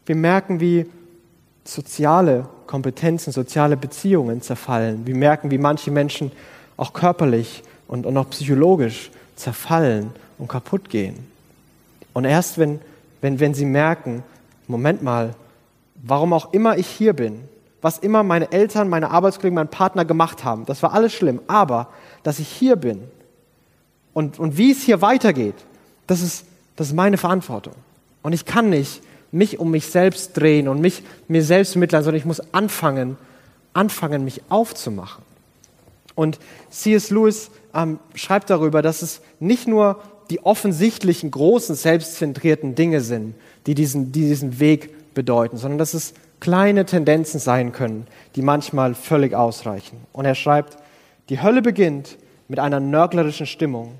Wir 0.06 0.16
merken, 0.16 0.60
wie 0.60 0.87
soziale 1.64 2.48
Kompetenzen, 2.66 3.32
soziale 3.32 3.76
Beziehungen 3.76 4.42
zerfallen. 4.42 5.06
Wir 5.06 5.14
merken, 5.14 5.50
wie 5.50 5.58
manche 5.58 5.90
Menschen 5.90 6.32
auch 6.76 6.92
körperlich 6.92 7.62
und, 7.87 8.06
und 8.06 8.16
auch 8.16 8.30
psychologisch 8.30 9.10
zerfallen 9.37 10.10
und 10.38 10.48
kaputt 10.48 10.88
gehen. 10.88 11.26
Und 12.12 12.25
erst 12.25 12.58
wenn, 12.58 12.80
wenn, 13.20 13.38
wenn 13.38 13.54
sie 13.54 13.64
merken, 13.64 14.22
Moment 14.66 15.02
mal, 15.02 15.34
warum 16.02 16.32
auch 16.32 16.52
immer 16.52 16.78
ich 16.78 16.87
hier 16.87 17.12
bin, 17.12 17.40
was 17.80 17.99
immer 17.99 18.23
meine 18.23 18.50
Eltern, 18.52 18.88
meine 18.88 19.11
Arbeitskollegen, 19.11 19.54
mein 19.54 19.68
Partner 19.68 20.04
gemacht 20.04 20.44
haben, 20.44 20.66
das 20.66 20.82
war 20.82 20.92
alles 20.94 21.12
schlimm, 21.12 21.40
aber 21.47 21.88
dass 22.23 22.38
ich 22.38 22.49
hier 22.49 22.76
bin 22.76 23.02
und, 24.12 24.38
und 24.38 24.56
wie 24.56 24.73
es 24.73 24.82
hier 24.82 25.00
weitergeht, 25.00 25.54
das 26.06 26.23
ist, 26.23 26.44
das 26.76 26.88
ist 26.88 26.94
meine 26.94 27.18
Verantwortung. 27.18 27.75
Und 28.22 28.33
ich 28.33 28.44
kann 28.44 28.70
nicht 28.70 29.03
mich 29.31 29.59
um 29.59 29.70
mich 29.70 29.87
selbst 29.87 30.37
drehen 30.37 30.68
und 30.68 30.81
mich 30.81 31.03
mir 31.29 31.42
selbst 31.42 31.76
mitleiden, 31.76 32.05
sondern 32.05 32.18
ich 32.18 32.24
muss 32.24 32.42
anfangen, 32.53 33.16
anfangen, 33.74 34.24
mich 34.24 34.42
aufzumachen. 34.48 35.22
Und 36.14 36.40
C.S. 36.70 37.11
Lewis 37.11 37.50
ähm, 37.74 38.00
schreibt 38.14 38.50
darüber, 38.50 38.83
dass 38.83 39.03
es 39.03 39.20
nicht 39.38 39.68
nur 39.68 40.00
die 40.31 40.44
offensichtlichen, 40.44 41.31
großen, 41.31 41.74
selbstzentrierten 41.74 42.74
Dinge 42.74 43.00
sind, 43.00 43.35
die 43.66 43.74
diesen, 43.74 44.12
die 44.12 44.22
diesen 44.22 44.59
Weg 44.59 45.14
bedeuten, 45.14 45.57
sondern 45.59 45.79
dass 45.79 45.94
es 45.94 46.14
kleine 46.40 46.87
Tendenzen 46.87 47.40
sein 47.40 47.72
können, 47.72 48.07
die 48.37 48.42
manchmal 48.42 48.94
völlig 48.94 49.35
ausreichen. 49.35 50.01
Und 50.12 50.24
er 50.24 50.35
schreibt, 50.35 50.77
die 51.29 51.42
Hölle 51.42 51.62
beginnt 51.62 52.16
mit 52.48 52.59
einer 52.59 52.81
nörglerischen 52.81 53.46
Stimmung, 53.46 53.94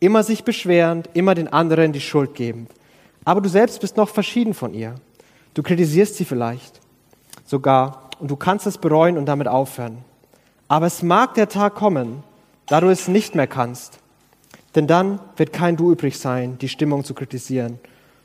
immer 0.00 0.22
sich 0.22 0.44
beschwerend, 0.44 1.08
immer 1.14 1.34
den 1.34 1.48
anderen 1.48 1.92
die 1.92 2.00
Schuld 2.00 2.34
gebend. 2.34 2.70
Aber 3.24 3.40
du 3.40 3.48
selbst 3.48 3.80
bist 3.80 3.96
noch 3.96 4.08
verschieden 4.08 4.54
von 4.54 4.74
ihr. 4.74 4.96
Du 5.54 5.62
kritisierst 5.62 6.16
sie 6.16 6.24
vielleicht 6.24 6.80
sogar 7.44 8.10
und 8.18 8.30
du 8.30 8.36
kannst 8.36 8.66
es 8.66 8.78
bereuen 8.78 9.18
und 9.18 9.26
damit 9.26 9.46
aufhören. 9.46 9.98
Aber 10.68 10.86
es 10.86 11.02
mag 11.02 11.34
der 11.34 11.48
Tag 11.48 11.74
kommen, 11.74 12.22
da 12.66 12.80
du 12.80 12.88
es 12.88 13.06
nicht 13.06 13.34
mehr 13.34 13.46
kannst. 13.46 13.98
Denn 14.74 14.86
dann 14.86 15.20
wird 15.36 15.52
kein 15.52 15.76
Du 15.76 15.92
übrig 15.92 16.18
sein, 16.18 16.56
die 16.58 16.68
Stimmung 16.68 17.04
zu 17.04 17.14
kritisieren, 17.14 17.78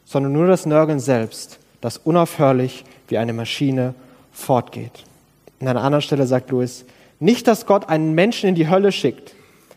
sondern 0.05 0.31
nur 0.31 0.47
das 0.47 0.65
Nörgeln 0.65 0.99
selbst, 0.99 1.59
das 1.81 1.97
unaufhörlich 1.97 2.85
wie 3.07 3.17
eine 3.17 3.33
Maschine 3.33 3.93
fortgeht. 4.31 5.03
An 5.59 5.67
einer 5.67 5.83
anderen 5.83 6.01
Stelle 6.01 6.27
sagt 6.27 6.51
Louis, 6.51 6.85
nicht, 7.19 7.47
dass 7.47 7.65
Gott 7.65 7.89
einen 7.89 8.13
Menschen 8.13 8.49
in 8.49 8.55
die 8.55 8.69
Hölle 8.69 8.91
schickt. 8.91 9.33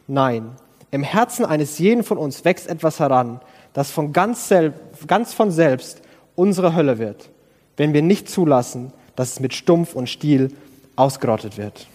Nein, 0.06 0.52
im 0.90 1.02
Herzen 1.02 1.44
eines 1.44 1.78
jeden 1.78 2.02
von 2.02 2.18
uns 2.18 2.44
wächst 2.44 2.68
etwas 2.68 3.00
heran, 3.00 3.40
das 3.72 3.90
von 3.90 4.12
ganz, 4.12 4.48
sel 4.48 4.74
ganz 5.06 5.32
von 5.32 5.50
selbst 5.50 6.02
unsere 6.34 6.74
Hölle 6.74 6.98
wird, 6.98 7.30
wenn 7.76 7.92
wir 7.92 8.02
nicht 8.02 8.28
zulassen, 8.28 8.92
dass 9.16 9.32
es 9.32 9.40
mit 9.40 9.54
Stumpf 9.54 9.94
und 9.94 10.08
Stiel 10.08 10.52
ausgerottet 10.96 11.56
wird. 11.56 11.86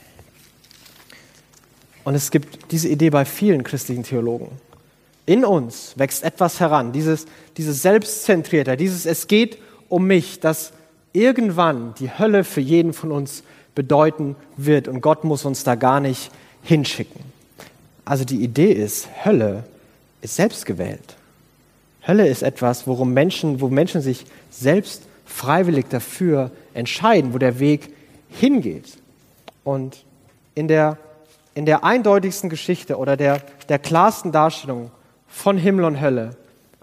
Und 2.03 2.15
es 2.15 2.31
gibt 2.31 2.71
diese 2.71 2.87
Idee 2.87 3.09
bei 3.09 3.25
vielen 3.25 3.63
christlichen 3.63 4.03
Theologen. 4.03 4.49
In 5.25 5.43
uns 5.43 5.93
wächst 5.97 6.23
etwas 6.23 6.59
heran, 6.59 6.91
dieses, 6.91 7.25
dieses 7.57 7.81
Selbstzentrierte, 7.81 8.77
dieses 8.77 9.05
Es 9.07 9.27
geht 9.27 9.57
um 9.95 10.07
mich, 10.07 10.41
das 10.41 10.73
irgendwann 11.13 11.93
die 11.99 12.09
Hölle 12.09 12.43
für 12.43 12.59
jeden 12.59 12.91
von 12.91 13.13
uns 13.13 13.43
bedeuten 13.75 14.35
wird 14.57 14.89
und 14.89 14.99
Gott 14.99 15.23
muss 15.23 15.45
uns 15.45 15.63
da 15.63 15.75
gar 15.75 16.01
nicht 16.01 16.31
hinschicken. 16.63 17.21
Also 18.03 18.25
die 18.25 18.43
Idee 18.43 18.73
ist, 18.73 19.07
Hölle 19.23 19.63
ist 20.21 20.35
selbstgewählt. 20.35 21.15
Hölle 22.05 22.27
ist 22.27 22.43
etwas, 22.43 22.87
worum 22.87 23.13
Menschen, 23.13 23.61
wo 23.61 23.69
Menschen 23.69 24.01
sich 24.01 24.25
selbst 24.51 25.03
freiwillig 25.25 25.85
dafür 25.87 26.51
entscheiden, 26.73 27.33
wo 27.33 27.37
der 27.37 27.59
Weg 27.59 27.93
hingeht. 28.29 28.97
Und 29.63 30.03
in 30.55 30.67
der 30.67 30.97
in 31.53 31.65
der 31.65 31.85
eindeutigsten 31.85 32.49
Geschichte 32.49 32.97
oder 32.97 33.15
der, 33.15 33.41
der 33.69 33.79
klarsten 33.79 34.33
Darstellung 34.33 34.91
von 35.29 35.57
Himmel 35.57 35.85
und 35.85 36.01
Hölle 36.01 36.35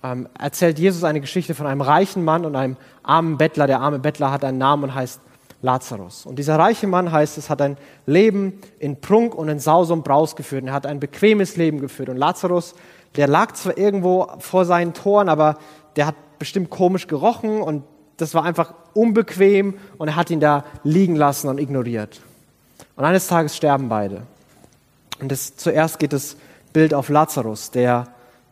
ähm, 0.03 0.29
erzählt 0.39 0.79
Jesus 0.79 1.05
eine 1.05 1.21
Geschichte 1.21 1.55
von 1.55 1.67
einem 1.67 1.81
reichen 1.81 2.25
Mann 2.25 2.45
und 2.45 2.57
einem 2.57 2.77
armen 3.03 3.39
Bettler. 3.39 3.67
Der 3.67 3.81
arme 3.81 3.99
Bettler 3.99 4.31
hat 4.31 4.45
einen 4.45 4.59
Namen 4.59 4.85
und 4.85 4.95
heißt 4.95 5.21
Lazarus. 5.63 6.27
Und 6.27 6.37
dieser 6.39 6.59
reiche 6.59 6.87
Mann 6.89 7.13
heißt 7.13 7.39
es, 7.39 7.49
hat 7.49 7.63
ein 7.63 7.77
Leben 8.05 8.61
in 8.79 9.01
Prunk 9.01 9.35
und 9.35 9.49
in 9.49 9.61
Saus 9.61 9.91
und 9.91 10.03
Braus 10.03 10.35
geführt. 10.35 10.63
Und 10.63 10.69
er 10.69 10.75
hat 10.75 10.87
ein 10.87 10.99
bequemes 10.99 11.57
Leben 11.57 11.81
geführt. 11.81 12.09
Und 12.09 12.17
Lazarus, 12.17 12.75
der 13.17 13.29
lag 13.29 13.53
zwar 13.53 13.79
irgendwo 13.79 14.29
vor 14.41 14.65
seinen 14.65 14.93
Toren, 14.93 15.29
aber 15.29 15.59
der 15.97 16.07
hat 16.07 16.17
bestimmt 16.39 16.71
komisch 16.71 17.07
gerochen 17.07 17.63
und 17.63 17.85
das 18.17 18.35
war 18.35 18.45
einfach 18.45 18.75
unbequem 18.95 19.75
und 19.99 20.09
er 20.09 20.17
hat 20.17 20.31
ihn 20.31 20.41
da 20.41 20.65
liegen 20.83 21.15
lassen 21.15 21.49
und 21.49 21.59
ignoriert. 21.59 22.21
Und 22.97 23.05
eines 23.05 23.29
Tages 23.29 23.57
sterben 23.57 23.89
beide. 23.89 24.23
Und 25.21 25.31
das, 25.31 25.57
zuerst 25.57 25.99
geht 25.99 26.13
das 26.13 26.37
Bild 26.73 26.95
auf 26.95 27.09
Lazarus, 27.09 27.71
der, 27.71 28.09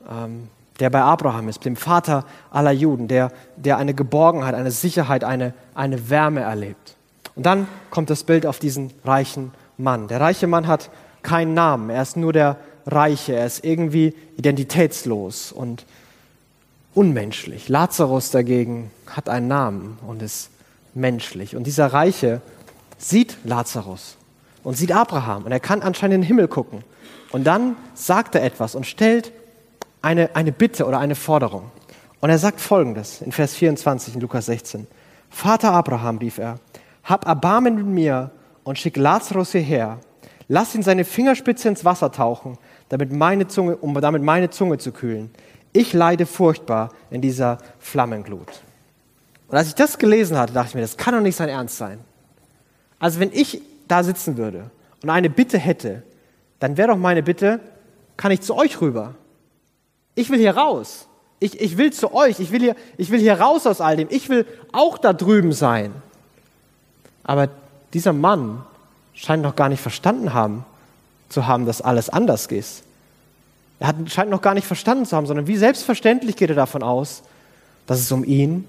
ähm, 0.08 0.48
der 0.80 0.90
bei 0.90 1.02
Abraham 1.02 1.48
ist, 1.48 1.64
dem 1.64 1.76
Vater 1.76 2.24
aller 2.50 2.72
Juden, 2.72 3.06
der, 3.06 3.30
der 3.56 3.76
eine 3.76 3.94
Geborgenheit, 3.94 4.54
eine 4.54 4.70
Sicherheit, 4.70 5.24
eine, 5.24 5.54
eine 5.74 6.10
Wärme 6.10 6.40
erlebt. 6.40 6.96
Und 7.36 7.46
dann 7.46 7.68
kommt 7.90 8.10
das 8.10 8.24
Bild 8.24 8.46
auf 8.46 8.58
diesen 8.58 8.92
reichen 9.04 9.52
Mann. 9.76 10.08
Der 10.08 10.20
reiche 10.20 10.46
Mann 10.46 10.66
hat 10.66 10.90
keinen 11.22 11.54
Namen, 11.54 11.90
er 11.90 12.02
ist 12.02 12.16
nur 12.16 12.32
der 12.32 12.56
Reiche, 12.86 13.34
er 13.34 13.46
ist 13.46 13.64
irgendwie 13.64 14.14
identitätslos 14.36 15.52
und 15.52 15.84
unmenschlich. 16.94 17.68
Lazarus 17.68 18.30
dagegen 18.30 18.90
hat 19.06 19.28
einen 19.28 19.48
Namen 19.48 19.98
und 20.06 20.22
ist 20.22 20.50
menschlich. 20.94 21.56
Und 21.56 21.64
dieser 21.66 21.88
Reiche 21.88 22.40
sieht 22.98 23.36
Lazarus 23.44 24.16
und 24.64 24.76
sieht 24.76 24.92
Abraham 24.92 25.44
und 25.44 25.52
er 25.52 25.60
kann 25.60 25.82
anscheinend 25.82 26.16
in 26.16 26.20
den 26.22 26.26
Himmel 26.26 26.48
gucken. 26.48 26.82
Und 27.32 27.44
dann 27.44 27.76
sagt 27.94 28.34
er 28.34 28.42
etwas 28.42 28.74
und 28.74 28.86
stellt 28.86 29.32
eine, 30.02 30.34
eine 30.34 30.52
Bitte 30.52 30.86
oder 30.86 30.98
eine 30.98 31.14
Forderung. 31.14 31.70
Und 32.20 32.30
er 32.30 32.38
sagt 32.38 32.60
folgendes 32.60 33.22
in 33.22 33.32
Vers 33.32 33.54
24 33.54 34.14
in 34.14 34.20
Lukas 34.20 34.46
16. 34.46 34.86
Vater 35.30 35.72
Abraham, 35.72 36.18
rief 36.18 36.38
er, 36.38 36.58
hab 37.04 37.26
Erbarmen 37.26 37.76
mit 37.76 37.86
mir 37.86 38.30
und 38.64 38.78
schick 38.78 38.96
Lazarus 38.96 39.52
hierher. 39.52 39.98
Lass 40.48 40.74
ihn 40.74 40.82
seine 40.82 41.04
Fingerspitze 41.04 41.68
ins 41.68 41.84
Wasser 41.84 42.10
tauchen, 42.12 42.58
damit 42.88 43.12
meine 43.12 43.46
Zunge, 43.46 43.76
um 43.76 43.94
damit 43.94 44.22
meine 44.22 44.50
Zunge 44.50 44.78
zu 44.78 44.92
kühlen. 44.92 45.30
Ich 45.72 45.92
leide 45.92 46.26
furchtbar 46.26 46.90
in 47.10 47.20
dieser 47.20 47.58
Flammenglut. 47.78 48.62
Und 49.48 49.56
als 49.56 49.68
ich 49.68 49.74
das 49.74 49.98
gelesen 49.98 50.36
hatte, 50.36 50.52
dachte 50.52 50.70
ich 50.70 50.74
mir, 50.74 50.80
das 50.80 50.96
kann 50.96 51.14
doch 51.14 51.20
nicht 51.20 51.36
sein 51.36 51.48
Ernst 51.48 51.76
sein. 51.76 52.00
Also 52.98 53.20
wenn 53.20 53.32
ich 53.32 53.62
da 53.88 54.02
sitzen 54.02 54.36
würde 54.36 54.70
und 55.02 55.10
eine 55.10 55.30
Bitte 55.30 55.58
hätte, 55.58 56.02
dann 56.58 56.76
wäre 56.76 56.88
doch 56.88 56.98
meine 56.98 57.22
Bitte, 57.22 57.60
kann 58.16 58.30
ich 58.30 58.42
zu 58.42 58.54
euch 58.56 58.80
rüber? 58.80 59.14
Ich 60.20 60.28
will 60.28 60.38
hier 60.38 60.54
raus. 60.56 61.06
Ich, 61.38 61.58
ich 61.58 61.78
will 61.78 61.92
zu 61.92 62.12
euch. 62.12 62.40
Ich 62.40 62.52
will, 62.52 62.60
hier, 62.60 62.76
ich 62.98 63.10
will 63.10 63.20
hier 63.20 63.40
raus 63.40 63.66
aus 63.66 63.80
all 63.80 63.96
dem. 63.96 64.08
Ich 64.10 64.28
will 64.28 64.46
auch 64.70 64.98
da 64.98 65.14
drüben 65.14 65.52
sein. 65.52 65.94
Aber 67.24 67.48
dieser 67.94 68.12
Mann 68.12 68.62
scheint 69.14 69.42
noch 69.42 69.56
gar 69.56 69.70
nicht 69.70 69.80
verstanden 69.80 70.34
haben, 70.34 70.66
zu 71.30 71.46
haben, 71.46 71.64
dass 71.64 71.80
alles 71.80 72.10
anders 72.10 72.46
ist. 72.46 72.82
Er 73.78 73.86
hat, 73.88 73.96
scheint 74.08 74.30
noch 74.30 74.42
gar 74.42 74.52
nicht 74.52 74.66
verstanden 74.66 75.06
zu 75.06 75.16
haben, 75.16 75.24
sondern 75.24 75.46
wie 75.46 75.56
selbstverständlich 75.56 76.36
geht 76.36 76.50
er 76.50 76.56
davon 76.56 76.82
aus, 76.82 77.22
dass 77.86 77.98
es 77.98 78.12
um 78.12 78.22
ihn 78.22 78.66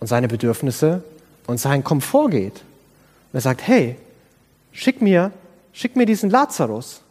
und 0.00 0.06
seine 0.06 0.26
Bedürfnisse 0.26 1.04
und 1.46 1.60
seinen 1.60 1.84
Komfort 1.84 2.30
geht. 2.30 2.54
Und 2.54 3.34
er 3.34 3.40
sagt, 3.42 3.66
hey, 3.66 3.96
schick 4.72 5.02
mir, 5.02 5.32
schick 5.74 5.96
mir 5.96 6.06
diesen 6.06 6.30
Lazarus. 6.30 7.02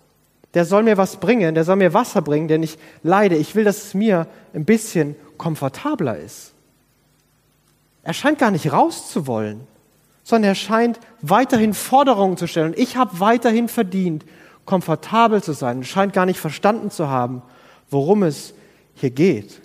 Der 0.54 0.66
soll 0.66 0.84
mir 0.84 0.98
was 0.98 1.18
bringen, 1.18 1.56
der 1.56 1.64
soll 1.64 1.76
mir 1.76 1.94
Wasser 1.94 2.22
bringen, 2.22 2.48
denn 2.48 2.64
ich 2.64 2.78
leide. 3.04 3.36
Ich 3.36 3.56
will, 3.56 3.64
dass 3.64 3.86
es 3.86 3.94
mir 3.94 4.28
ein 4.54 4.66
bisschen 4.66 5.16
komfortabler 5.38 6.18
ist. 6.18 6.54
Er 8.04 8.14
scheint 8.14 8.40
gar 8.40 8.52
nicht 8.52 8.72
rauszuwollen, 8.72 9.62
sondern 10.24 10.52
er 10.52 10.56
scheint 10.56 11.00
weiterhin 11.22 11.74
Forderungen 11.74 12.38
zu 12.38 12.48
stellen. 12.48 12.74
Ich 12.78 12.96
habe 12.96 13.20
weiterhin 13.20 13.68
verdient, 13.68 14.26
komfortabel 14.66 15.44
zu 15.44 15.54
sein. 15.54 15.84
Scheint 15.84 16.14
gar 16.14 16.26
nicht 16.26 16.40
verstanden 16.40 16.92
zu 16.92 17.10
haben, 17.10 17.42
worum 17.90 18.24
es 18.24 18.54
hier 18.96 19.10
geht. 19.10 19.62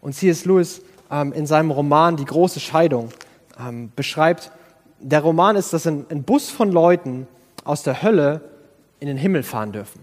Und 0.00 0.14
C.S. 0.14 0.44
Lewis 0.44 0.82
ähm, 1.10 1.32
in 1.32 1.46
seinem 1.46 1.70
Roman 1.70 2.16
Die 2.16 2.24
große 2.24 2.60
Scheidung 2.60 3.10
ähm, 3.58 3.92
beschreibt, 3.94 4.52
der 5.00 5.20
Roman 5.20 5.56
ist, 5.56 5.72
dass 5.72 5.86
ein, 5.86 6.06
ein 6.10 6.22
Bus 6.22 6.50
von 6.50 6.70
Leuten 6.70 7.26
aus 7.64 7.82
der 7.82 8.02
Hölle 8.02 8.42
in 9.00 9.08
den 9.08 9.16
Himmel 9.16 9.42
fahren 9.42 9.72
dürfen. 9.72 10.00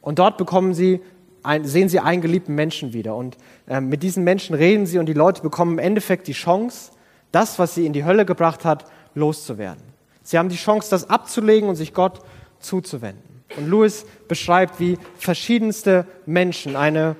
Und 0.00 0.18
dort 0.18 0.36
bekommen 0.36 0.74
sie 0.74 1.00
ein, 1.42 1.64
sehen 1.64 1.88
sie 1.88 2.00
einen 2.00 2.22
geliebten 2.22 2.54
Menschen 2.54 2.92
wieder. 2.92 3.16
Und 3.16 3.36
ähm, 3.68 3.88
mit 3.88 4.02
diesen 4.02 4.24
Menschen 4.24 4.54
reden 4.54 4.86
sie 4.86 4.98
und 4.98 5.06
die 5.06 5.12
Leute 5.12 5.42
bekommen 5.42 5.72
im 5.72 5.78
Endeffekt 5.78 6.28
die 6.28 6.32
Chance, 6.32 6.92
das, 7.32 7.58
was 7.58 7.74
sie 7.74 7.86
in 7.86 7.92
die 7.92 8.04
Hölle 8.04 8.24
gebracht 8.24 8.64
hat, 8.64 8.84
loszuwerden. 9.14 9.82
Sie 10.22 10.38
haben 10.38 10.48
die 10.48 10.56
Chance, 10.56 10.90
das 10.90 11.10
abzulegen 11.10 11.68
und 11.68 11.76
sich 11.76 11.94
Gott 11.94 12.20
zuzuwenden. 12.60 13.22
Und 13.56 13.68
Lewis 13.68 14.06
beschreibt, 14.28 14.80
wie 14.80 14.98
verschiedenste 15.16 16.06
Menschen, 16.26 16.76
eine, 16.76 17.16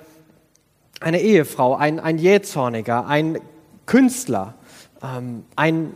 eine 1.00 1.20
Ehefrau, 1.20 1.74
ein, 1.74 2.00
ein 2.00 2.18
Jähzorniger, 2.18 3.06
ein 3.06 3.38
Künstler, 3.86 4.54
ähm, 5.02 5.44
ein 5.56 5.92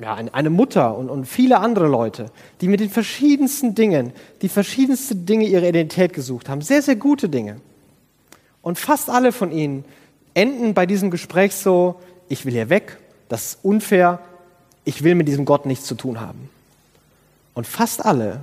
ja, 0.00 0.14
eine 0.14 0.50
Mutter 0.50 0.96
und, 0.96 1.10
und 1.10 1.26
viele 1.26 1.58
andere 1.58 1.88
Leute, 1.88 2.30
die 2.60 2.68
mit 2.68 2.80
den 2.80 2.90
verschiedensten 2.90 3.74
Dingen, 3.74 4.12
die 4.42 4.48
verschiedensten 4.48 5.26
Dinge 5.26 5.46
ihre 5.46 5.68
Identität 5.68 6.12
gesucht 6.12 6.48
haben, 6.48 6.62
sehr, 6.62 6.82
sehr 6.82 6.96
gute 6.96 7.28
Dinge. 7.28 7.60
Und 8.62 8.78
fast 8.78 9.10
alle 9.10 9.32
von 9.32 9.50
ihnen 9.50 9.84
enden 10.34 10.74
bei 10.74 10.86
diesem 10.86 11.10
Gespräch 11.10 11.54
so, 11.54 12.00
ich 12.28 12.44
will 12.44 12.52
hier 12.52 12.68
weg, 12.68 12.98
das 13.28 13.46
ist 13.46 13.58
unfair, 13.64 14.20
ich 14.84 15.02
will 15.02 15.14
mit 15.14 15.26
diesem 15.26 15.44
Gott 15.44 15.66
nichts 15.66 15.86
zu 15.86 15.94
tun 15.94 16.20
haben. 16.20 16.48
Und 17.54 17.66
fast 17.66 18.04
alle 18.04 18.40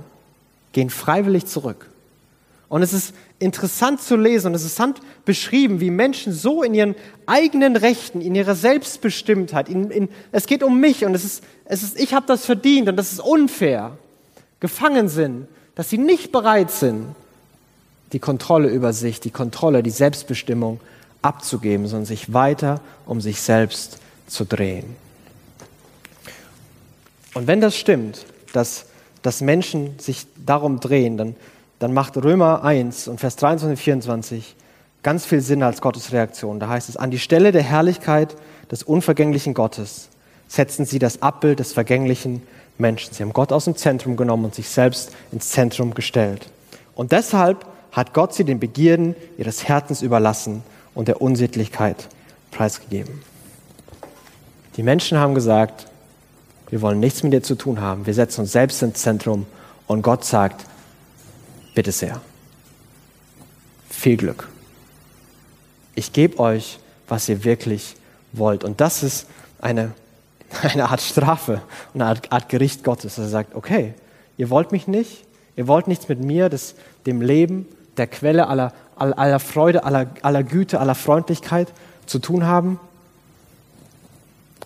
gehen 0.72 0.90
freiwillig 0.90 1.46
zurück. 1.46 1.88
Und 2.68 2.82
es 2.82 2.92
ist 2.92 3.14
interessant 3.38 4.00
zu 4.00 4.16
lesen 4.16 4.48
und 4.48 4.54
es 4.54 4.64
ist 4.64 4.78
interessant 4.78 5.00
beschrieben, 5.24 5.80
wie 5.80 5.90
Menschen 5.90 6.32
so 6.32 6.62
in 6.62 6.74
ihren 6.74 6.96
eigenen 7.26 7.76
Rechten, 7.76 8.20
in 8.20 8.34
ihrer 8.34 8.56
Selbstbestimmtheit, 8.56 9.68
in, 9.68 9.90
in, 9.90 10.08
es 10.32 10.46
geht 10.46 10.62
um 10.62 10.80
mich 10.80 11.04
und 11.04 11.14
es 11.14 11.24
ist, 11.24 11.44
es 11.64 11.82
ist 11.82 12.00
ich 12.00 12.12
habe 12.12 12.26
das 12.26 12.44
verdient 12.44 12.88
und 12.88 12.96
das 12.96 13.12
ist 13.12 13.20
unfair, 13.20 13.96
gefangen 14.58 15.08
sind, 15.08 15.46
dass 15.76 15.90
sie 15.90 15.98
nicht 15.98 16.32
bereit 16.32 16.70
sind, 16.72 17.14
die 18.12 18.18
Kontrolle 18.18 18.68
über 18.68 18.92
sich, 18.92 19.20
die 19.20 19.30
Kontrolle, 19.30 19.82
die 19.82 19.90
Selbstbestimmung 19.90 20.80
abzugeben, 21.22 21.86
sondern 21.86 22.06
sich 22.06 22.32
weiter 22.32 22.80
um 23.04 23.20
sich 23.20 23.40
selbst 23.40 23.98
zu 24.26 24.44
drehen. 24.44 24.96
Und 27.34 27.46
wenn 27.46 27.60
das 27.60 27.76
stimmt, 27.76 28.24
dass, 28.52 28.86
dass 29.22 29.40
Menschen 29.40 29.98
sich 29.98 30.26
darum 30.44 30.80
drehen, 30.80 31.16
dann 31.16 31.36
dann 31.78 31.92
macht 31.92 32.16
Römer 32.16 32.64
1 32.64 33.08
und 33.08 33.20
Vers 33.20 33.36
23 33.36 33.70
und 33.70 33.82
24 33.82 34.56
ganz 35.02 35.26
viel 35.26 35.40
Sinn 35.40 35.62
als 35.62 35.80
Gottes 35.80 36.12
Reaktion. 36.12 36.58
Da 36.58 36.68
heißt 36.68 36.88
es, 36.88 36.96
an 36.96 37.10
die 37.10 37.18
Stelle 37.18 37.52
der 37.52 37.62
Herrlichkeit 37.62 38.34
des 38.70 38.82
unvergänglichen 38.82 39.54
Gottes 39.54 40.08
setzen 40.48 40.84
sie 40.84 40.98
das 40.98 41.22
Abbild 41.22 41.58
des 41.58 41.72
vergänglichen 41.72 42.42
Menschen. 42.78 43.14
Sie 43.14 43.22
haben 43.22 43.32
Gott 43.32 43.52
aus 43.52 43.64
dem 43.64 43.76
Zentrum 43.76 44.16
genommen 44.16 44.46
und 44.46 44.54
sich 44.54 44.68
selbst 44.68 45.12
ins 45.32 45.50
Zentrum 45.50 45.94
gestellt. 45.94 46.50
Und 46.94 47.12
deshalb 47.12 47.66
hat 47.92 48.14
Gott 48.14 48.34
sie 48.34 48.44
den 48.44 48.60
Begierden 48.60 49.14
ihres 49.38 49.66
Herzens 49.66 50.02
überlassen 50.02 50.62
und 50.94 51.08
der 51.08 51.20
Unsittlichkeit 51.20 52.08
preisgegeben. 52.50 53.22
Die 54.76 54.82
Menschen 54.82 55.18
haben 55.18 55.34
gesagt, 55.34 55.86
wir 56.68 56.82
wollen 56.82 57.00
nichts 57.00 57.22
mit 57.22 57.32
dir 57.32 57.42
zu 57.42 57.54
tun 57.54 57.80
haben. 57.80 58.06
Wir 58.06 58.14
setzen 58.14 58.42
uns 58.42 58.52
selbst 58.52 58.82
ins 58.82 59.00
Zentrum 59.02 59.46
und 59.86 60.02
Gott 60.02 60.24
sagt, 60.24 60.64
Bitte 61.76 61.92
sehr. 61.92 62.22
Viel 63.90 64.16
Glück. 64.16 64.48
Ich 65.94 66.14
gebe 66.14 66.38
euch, 66.38 66.78
was 67.06 67.28
ihr 67.28 67.44
wirklich 67.44 67.96
wollt. 68.32 68.64
Und 68.64 68.80
das 68.80 69.02
ist 69.02 69.26
eine, 69.60 69.92
eine 70.62 70.88
Art 70.88 71.02
Strafe, 71.02 71.60
eine 71.92 72.06
Art, 72.06 72.32
Art 72.32 72.48
Gericht 72.48 72.82
Gottes. 72.82 73.18
Er 73.18 73.28
sagt, 73.28 73.54
okay, 73.54 73.92
ihr 74.38 74.48
wollt 74.48 74.72
mich 74.72 74.88
nicht, 74.88 75.26
ihr 75.54 75.68
wollt 75.68 75.86
nichts 75.86 76.08
mit 76.08 76.18
mir, 76.18 76.48
das, 76.48 76.76
dem 77.04 77.20
Leben, 77.20 77.66
der 77.98 78.06
Quelle 78.06 78.46
aller, 78.46 78.72
aller 78.96 79.38
Freude, 79.38 79.84
aller, 79.84 80.06
aller 80.22 80.44
Güte, 80.44 80.80
aller 80.80 80.94
Freundlichkeit 80.94 81.68
zu 82.06 82.20
tun 82.20 82.46
haben. 82.46 82.80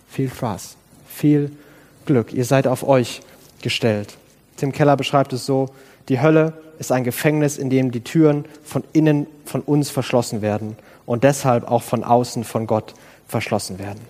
Viel 0.09 0.29
Spaß, 0.29 0.77
viel 1.09 1.51
Glück. 2.05 2.31
Ihr 2.31 2.45
seid 2.45 2.67
auf 2.67 2.87
euch 2.87 3.21
gestellt. 3.61 4.17
Tim 4.55 4.71
Keller 4.71 4.95
beschreibt 4.95 5.33
es 5.33 5.45
so, 5.45 5.73
die 6.07 6.21
Hölle 6.21 6.53
ist 6.81 6.91
ein 6.91 7.03
Gefängnis, 7.03 7.57
in 7.57 7.69
dem 7.69 7.91
die 7.91 8.01
Türen 8.01 8.45
von 8.63 8.83
innen 8.91 9.27
von 9.45 9.61
uns 9.61 9.89
verschlossen 9.89 10.41
werden 10.41 10.75
und 11.05 11.23
deshalb 11.23 11.69
auch 11.69 11.83
von 11.83 12.03
außen 12.03 12.43
von 12.43 12.67
Gott 12.67 12.93
verschlossen 13.27 13.79
werden. 13.79 14.01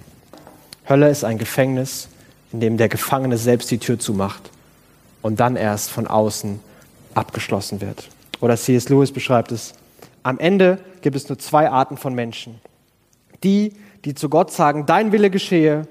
Hölle 0.90 1.10
ist 1.10 1.24
ein 1.24 1.38
Gefängnis, 1.38 2.08
in 2.52 2.62
dem 2.62 2.78
der 2.78 2.90
Gefangene 2.90 3.38
selbst 3.38 3.70
die 3.70 3.78
Tür 3.78 4.00
zumacht 4.00 4.50
und 5.22 5.40
dann 5.40 5.56
erst 5.56 5.92
von 5.92 6.08
außen 6.08 6.60
abgeschlossen 7.14 7.82
wird. 7.82 8.10
Oder 8.40 8.58
C.S. 8.58 8.90
Lewis 8.90 9.12
beschreibt 9.12 9.52
es, 9.52 9.74
am 10.24 10.40
Ende 10.40 10.80
gibt 11.02 11.16
es 11.16 11.30
nur 11.30 11.38
zwei 11.38 11.70
Arten 11.70 11.98
von 11.98 12.16
Menschen. 12.16 12.60
Die, 13.44 13.74
die 14.06 14.16
zu 14.16 14.30
Gott 14.30 14.52
sagen, 14.52 14.86
dein 14.86 15.12
Wille 15.12 15.30
geschehe, 15.30 15.88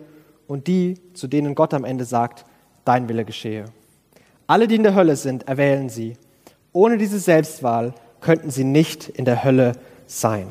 und 0.50 0.66
die, 0.66 0.98
zu 1.14 1.28
denen 1.28 1.54
Gott 1.54 1.74
am 1.74 1.84
Ende 1.84 2.04
sagt, 2.04 2.44
dein 2.84 3.08
Wille 3.08 3.24
geschehe. 3.24 3.66
Alle, 4.48 4.66
die 4.66 4.74
in 4.74 4.82
der 4.82 4.96
Hölle 4.96 5.14
sind, 5.14 5.46
erwählen 5.46 5.88
sie. 5.88 6.16
Ohne 6.72 6.98
diese 6.98 7.18
Selbstwahl 7.18 7.94
könnten 8.20 8.50
sie 8.50 8.64
nicht 8.64 9.08
in 9.08 9.24
der 9.24 9.42
Hölle 9.44 9.72
sein. 10.06 10.46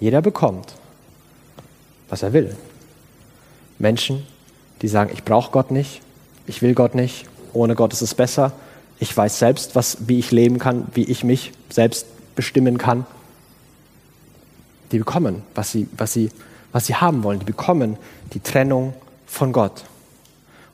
Jeder 0.00 0.22
bekommt, 0.22 0.74
was 2.08 2.22
er 2.22 2.32
will. 2.32 2.56
Menschen, 3.78 4.26
die 4.82 4.88
sagen, 4.88 5.10
ich 5.12 5.24
brauche 5.24 5.50
Gott 5.50 5.70
nicht, 5.70 6.00
ich 6.46 6.62
will 6.62 6.74
Gott 6.74 6.94
nicht, 6.94 7.26
ohne 7.52 7.74
Gott 7.74 7.92
ist 7.92 8.02
es 8.02 8.14
besser, 8.14 8.52
ich 9.00 9.16
weiß 9.16 9.38
selbst, 9.38 9.74
was, 9.74 10.08
wie 10.08 10.18
ich 10.18 10.30
leben 10.30 10.58
kann, 10.58 10.86
wie 10.94 11.04
ich 11.04 11.24
mich 11.24 11.52
selbst 11.68 12.06
bestimmen 12.34 12.78
kann. 12.78 13.06
Die 14.92 14.98
bekommen, 14.98 15.42
was 15.54 15.72
sie, 15.72 15.88
was, 15.96 16.12
sie, 16.12 16.30
was 16.72 16.86
sie 16.86 16.94
haben 16.94 17.22
wollen. 17.24 17.40
Die 17.40 17.44
bekommen 17.44 17.96
die 18.32 18.40
Trennung 18.40 18.94
von 19.26 19.52
Gott. 19.52 19.84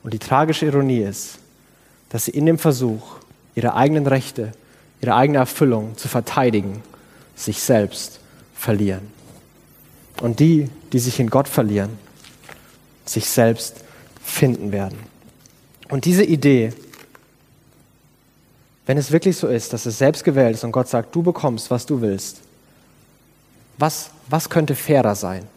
Und 0.03 0.13
die 0.13 0.19
tragische 0.19 0.67
Ironie 0.67 0.99
ist, 0.99 1.39
dass 2.09 2.25
sie 2.25 2.31
in 2.31 2.45
dem 2.45 2.57
Versuch, 2.57 3.20
ihre 3.55 3.75
eigenen 3.75 4.07
Rechte, 4.07 4.51
ihre 5.01 5.15
eigene 5.15 5.39
Erfüllung 5.39 5.97
zu 5.97 6.07
verteidigen, 6.07 6.83
sich 7.35 7.61
selbst 7.61 8.19
verlieren. 8.55 9.11
Und 10.21 10.39
die, 10.39 10.69
die 10.93 10.99
sich 10.99 11.19
in 11.19 11.29
Gott 11.29 11.47
verlieren, 11.47 11.97
sich 13.05 13.27
selbst 13.27 13.77
finden 14.23 14.71
werden. 14.71 14.97
Und 15.89 16.05
diese 16.05 16.23
Idee, 16.23 16.73
wenn 18.85 18.97
es 18.97 19.11
wirklich 19.11 19.37
so 19.37 19.47
ist, 19.47 19.73
dass 19.73 19.85
es 19.85 19.97
selbst 19.97 20.23
gewählt 20.23 20.55
ist 20.55 20.63
und 20.63 20.71
Gott 20.71 20.87
sagt, 20.87 21.15
du 21.15 21.23
bekommst, 21.23 21.71
was 21.71 21.85
du 21.85 22.01
willst, 22.01 22.41
was, 23.77 24.11
was 24.29 24.49
könnte 24.49 24.75
fairer 24.75 25.15
sein? 25.15 25.47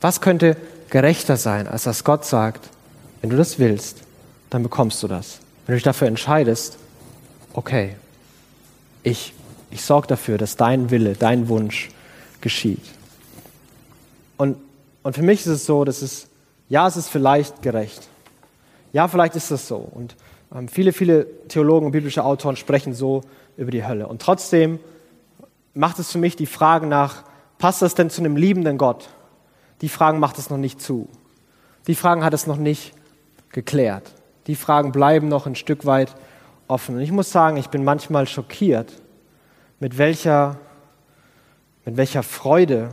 Was 0.00 0.20
könnte 0.20 0.56
gerechter 0.90 1.36
sein, 1.36 1.66
als 1.66 1.84
dass 1.84 2.04
Gott 2.04 2.24
sagt, 2.24 2.68
wenn 3.20 3.30
du 3.30 3.36
das 3.36 3.58
willst, 3.58 3.98
dann 4.50 4.62
bekommst 4.62 5.02
du 5.02 5.08
das. 5.08 5.38
Wenn 5.72 5.76
du 5.76 5.78
dich 5.78 5.84
dafür 5.84 6.08
entscheidest, 6.08 6.76
okay, 7.54 7.96
ich, 9.02 9.32
ich 9.70 9.80
sorge 9.80 10.06
dafür, 10.06 10.36
dass 10.36 10.58
dein 10.58 10.90
Wille, 10.90 11.14
dein 11.14 11.48
Wunsch 11.48 11.88
geschieht. 12.42 12.84
Und, 14.36 14.58
und 15.02 15.14
für 15.14 15.22
mich 15.22 15.40
ist 15.40 15.46
es 15.46 15.64
so, 15.64 15.86
dass 15.86 16.02
es, 16.02 16.28
ja, 16.68 16.86
es 16.86 16.98
ist 16.98 17.08
vielleicht 17.08 17.62
gerecht. 17.62 18.06
Ja, 18.92 19.08
vielleicht 19.08 19.34
ist 19.34 19.50
das 19.50 19.66
so. 19.66 19.76
Und 19.76 20.14
ähm, 20.54 20.68
viele, 20.68 20.92
viele 20.92 21.24
Theologen 21.48 21.86
und 21.86 21.92
biblische 21.92 22.22
Autoren 22.22 22.56
sprechen 22.56 22.92
so 22.92 23.22
über 23.56 23.70
die 23.70 23.86
Hölle. 23.86 24.08
Und 24.08 24.20
trotzdem 24.20 24.78
macht 25.72 25.98
es 25.98 26.12
für 26.12 26.18
mich 26.18 26.36
die 26.36 26.44
Frage 26.44 26.86
nach, 26.86 27.24
passt 27.56 27.80
das 27.80 27.94
denn 27.94 28.10
zu 28.10 28.20
einem 28.20 28.36
liebenden 28.36 28.76
Gott? 28.76 29.08
Die 29.80 29.88
Fragen 29.88 30.18
macht 30.18 30.36
es 30.36 30.50
noch 30.50 30.58
nicht 30.58 30.82
zu. 30.82 31.08
Die 31.86 31.94
Fragen 31.94 32.24
hat 32.24 32.34
es 32.34 32.46
noch 32.46 32.58
nicht 32.58 32.92
geklärt. 33.52 34.12
Die 34.46 34.56
Fragen 34.56 34.92
bleiben 34.92 35.28
noch 35.28 35.46
ein 35.46 35.54
Stück 35.54 35.86
weit 35.86 36.14
offen. 36.68 36.96
Und 36.96 37.00
ich 37.00 37.12
muss 37.12 37.30
sagen, 37.30 37.56
ich 37.56 37.68
bin 37.68 37.84
manchmal 37.84 38.26
schockiert, 38.26 38.92
mit 39.80 39.98
welcher, 39.98 40.58
mit 41.84 41.96
welcher 41.96 42.22
Freude 42.22 42.90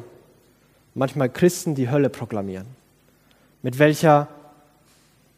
manchmal 0.93 1.29
Christen 1.29 1.75
die 1.75 1.89
Hölle 1.89 2.09
proklamieren. 2.09 2.67
Mit 3.61 3.79
welcher 3.79 4.27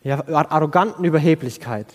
ja, 0.04 0.24
arroganten 0.28 1.06
Überheblichkeit 1.06 1.88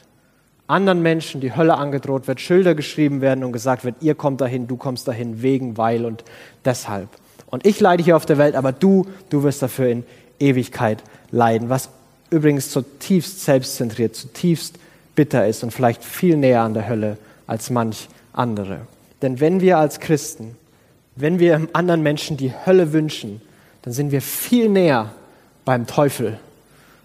anderen 0.69 1.03
Menschen 1.03 1.41
die 1.41 1.55
Hölle 1.55 1.77
angedroht 1.77 2.27
wird, 2.27 2.41
Schilder 2.41 2.75
geschrieben 2.75 3.21
werden 3.21 3.45
und 3.45 3.53
gesagt 3.53 3.85
wird, 3.85 3.97
ihr 4.01 4.15
kommt 4.15 4.41
dahin, 4.41 4.67
du 4.67 4.77
kommst 4.77 5.07
dahin, 5.07 5.43
wegen, 5.43 5.77
weil 5.77 6.05
und 6.05 6.25
deshalb. 6.65 7.09
Und 7.47 7.67
ich 7.67 7.79
leide 7.81 8.03
hier 8.03 8.17
auf 8.17 8.27
der 8.27 8.39
Welt, 8.39 8.57
aber 8.57 8.73
du, 8.73 9.07
du 9.31 9.43
wirst 9.43 9.63
dafür 9.63 9.89
in 9.89 10.05
Ewigkeit 10.41 11.03
leiden, 11.31 11.69
was 11.69 11.91
übrigens 12.31 12.71
zutiefst 12.71 13.45
selbstzentriert, 13.45 14.15
zutiefst 14.15 14.77
bitter 15.15 15.47
ist 15.47 15.63
und 15.63 15.73
vielleicht 15.73 16.05
viel 16.05 16.37
näher 16.37 16.63
an 16.63 16.75
der 16.75 16.89
Hölle 16.89 17.19
als 17.47 17.71
manch 17.71 18.09
andere. 18.33 18.81
Denn 19.23 19.41
wenn 19.41 19.61
wir 19.61 19.79
als 19.79 20.01
Christen, 20.01 20.57
wenn 21.15 21.39
wir 21.39 21.69
anderen 21.73 22.03
Menschen 22.03 22.37
die 22.37 22.53
Hölle 22.53 22.93
wünschen, 22.93 23.41
dann 23.83 23.93
sind 23.93 24.13
wir 24.13 24.21
viel 24.21 24.69
näher 24.69 25.13
beim 25.65 25.87
Teufel 25.87 26.39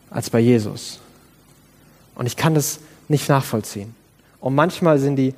als 0.10 0.29
bei 0.29 0.39
Jesus. 0.39 0.99
Und 2.15 2.25
ich 2.25 2.36
kann 2.36 2.53
das 2.53 2.79
nicht 3.07 3.29
nachvollziehen. 3.29 3.95
Und 4.39 4.55
manchmal 4.55 4.99
sind 4.99 5.15
die, 5.15 5.34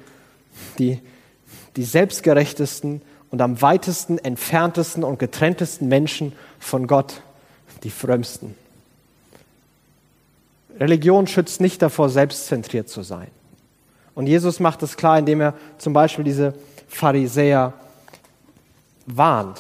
die, 0.80 1.00
die 1.76 1.84
selbstgerechtesten 1.84 3.02
und 3.30 3.42
am 3.42 3.62
weitesten 3.62 4.18
entferntesten 4.18 5.04
und 5.04 5.20
getrenntesten 5.20 5.88
Menschen 5.88 6.34
von 6.60 6.88
Gott 6.88 7.22
die 7.84 7.90
frömmsten. 7.90 8.56
Religion 10.80 11.28
schützt 11.28 11.62
nicht 11.62 11.82
davor, 11.82 12.10
selbstzentriert 12.10 12.90
zu 12.90 13.04
sein. 13.04 13.28
Und 14.16 14.28
Jesus 14.28 14.60
macht 14.60 14.82
das 14.82 14.98
klar, 14.98 15.18
indem 15.18 15.42
er 15.42 15.54
zum 15.78 15.94
Beispiel 15.94 16.24
diese 16.24 16.54
Pharisäer 16.88 17.74
warnt. 19.06 19.60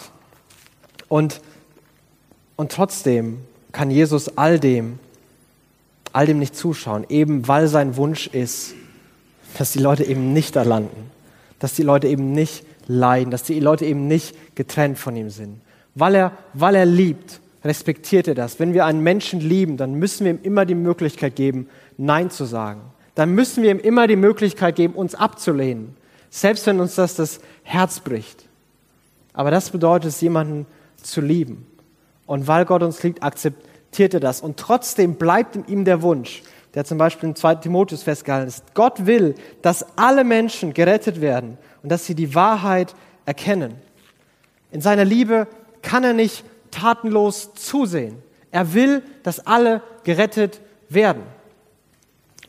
Und, 1.08 1.42
und 2.56 2.72
trotzdem 2.72 3.40
kann 3.72 3.90
Jesus 3.92 4.38
all 4.38 4.60
dem, 4.60 5.00
all 6.12 6.26
dem 6.26 6.40
nicht 6.40 6.56
zuschauen, 6.56 7.06
eben 7.10 7.48
weil 7.48 7.68
sein 7.68 7.98
Wunsch 7.98 8.28
ist, 8.28 8.76
dass 9.58 9.72
die 9.72 9.80
Leute 9.80 10.04
eben 10.04 10.34
nicht 10.34 10.56
erlanden, 10.56 11.12
dass 11.60 11.74
die 11.74 11.84
Leute 11.84 12.08
eben 12.08 12.32
nicht 12.32 12.66
leiden, 12.88 13.32
dass 13.32 13.44
die 13.44 13.60
Leute 13.60 13.86
eben 13.86 14.08
nicht 14.08 14.56
getrennt 14.56 14.98
von 15.00 15.16
ihm 15.16 15.30
sind. 15.30 15.62
Weil 15.96 16.16
er, 16.16 16.32
weil 16.54 16.76
er 16.76 16.86
liebt, 16.86 17.40
respektiert 17.64 18.28
er 18.28 18.36
das. 18.36 18.60
Wenn 18.60 18.74
wir 18.74 18.86
einen 18.86 19.02
Menschen 19.02 19.40
lieben, 19.40 19.78
dann 19.78 19.94
müssen 19.96 20.26
wir 20.26 20.34
ihm 20.34 20.40
immer 20.44 20.66
die 20.66 20.76
Möglichkeit 20.76 21.36
geben, 21.36 21.70
Nein 21.98 22.30
zu 22.30 22.46
sagen. 22.46 22.82
Dann 23.16 23.34
müssen 23.36 23.64
wir 23.64 23.72
ihm 23.72 23.80
immer 23.80 24.08
die 24.08 24.16
Möglichkeit 24.16 24.76
geben, 24.76 24.96
uns 24.96 25.16
abzulehnen. 25.16 25.96
Selbst 26.30 26.66
wenn 26.66 26.80
uns 26.80 26.96
das 26.96 27.16
das 27.16 27.40
Herz 27.64 28.00
bricht. 28.00 28.46
Aber 29.34 29.52
das 29.52 29.70
bedeutet 29.70 30.10
es, 30.10 30.22
jemanden 30.22 30.66
zu 30.98 31.22
lieben. 31.22 31.66
Und 32.26 32.48
weil 32.48 32.66
Gott 32.66 32.84
uns 32.84 33.04
liebt, 33.04 33.22
akzeptiert 33.22 34.14
er 34.14 34.20
das. 34.20 34.42
Und 34.42 34.58
trotzdem 34.58 35.16
bleibt 35.16 35.56
in 35.56 35.68
ihm 35.68 35.86
der 35.86 36.02
Wunsch, 36.02 36.42
der 36.74 36.86
zum 36.86 36.98
Beispiel 36.98 37.30
im 37.30 37.36
2. 37.36 37.56
Timotheus 37.56 38.04
festgehalten 38.04 38.48
ist. 38.48 38.74
Gott 38.74 39.06
will, 39.06 39.36
dass 39.62 39.86
alle 39.98 40.24
Menschen 40.24 40.74
gerettet 40.74 41.22
werden 41.22 41.58
und 41.84 41.92
dass 41.92 42.06
sie 42.06 42.16
die 42.16 42.34
Wahrheit 42.34 42.96
erkennen. 43.26 43.76
In 44.72 44.82
seiner 44.82 45.06
Liebe 45.06 45.48
kann 45.84 46.04
er 46.04 46.14
nicht 46.14 46.44
tatenlos 46.74 47.54
zusehen. 47.54 48.22
Er 48.52 48.74
will, 48.74 49.04
dass 49.24 49.46
alle 49.46 49.82
gerettet 50.04 50.62
werden. 50.90 51.24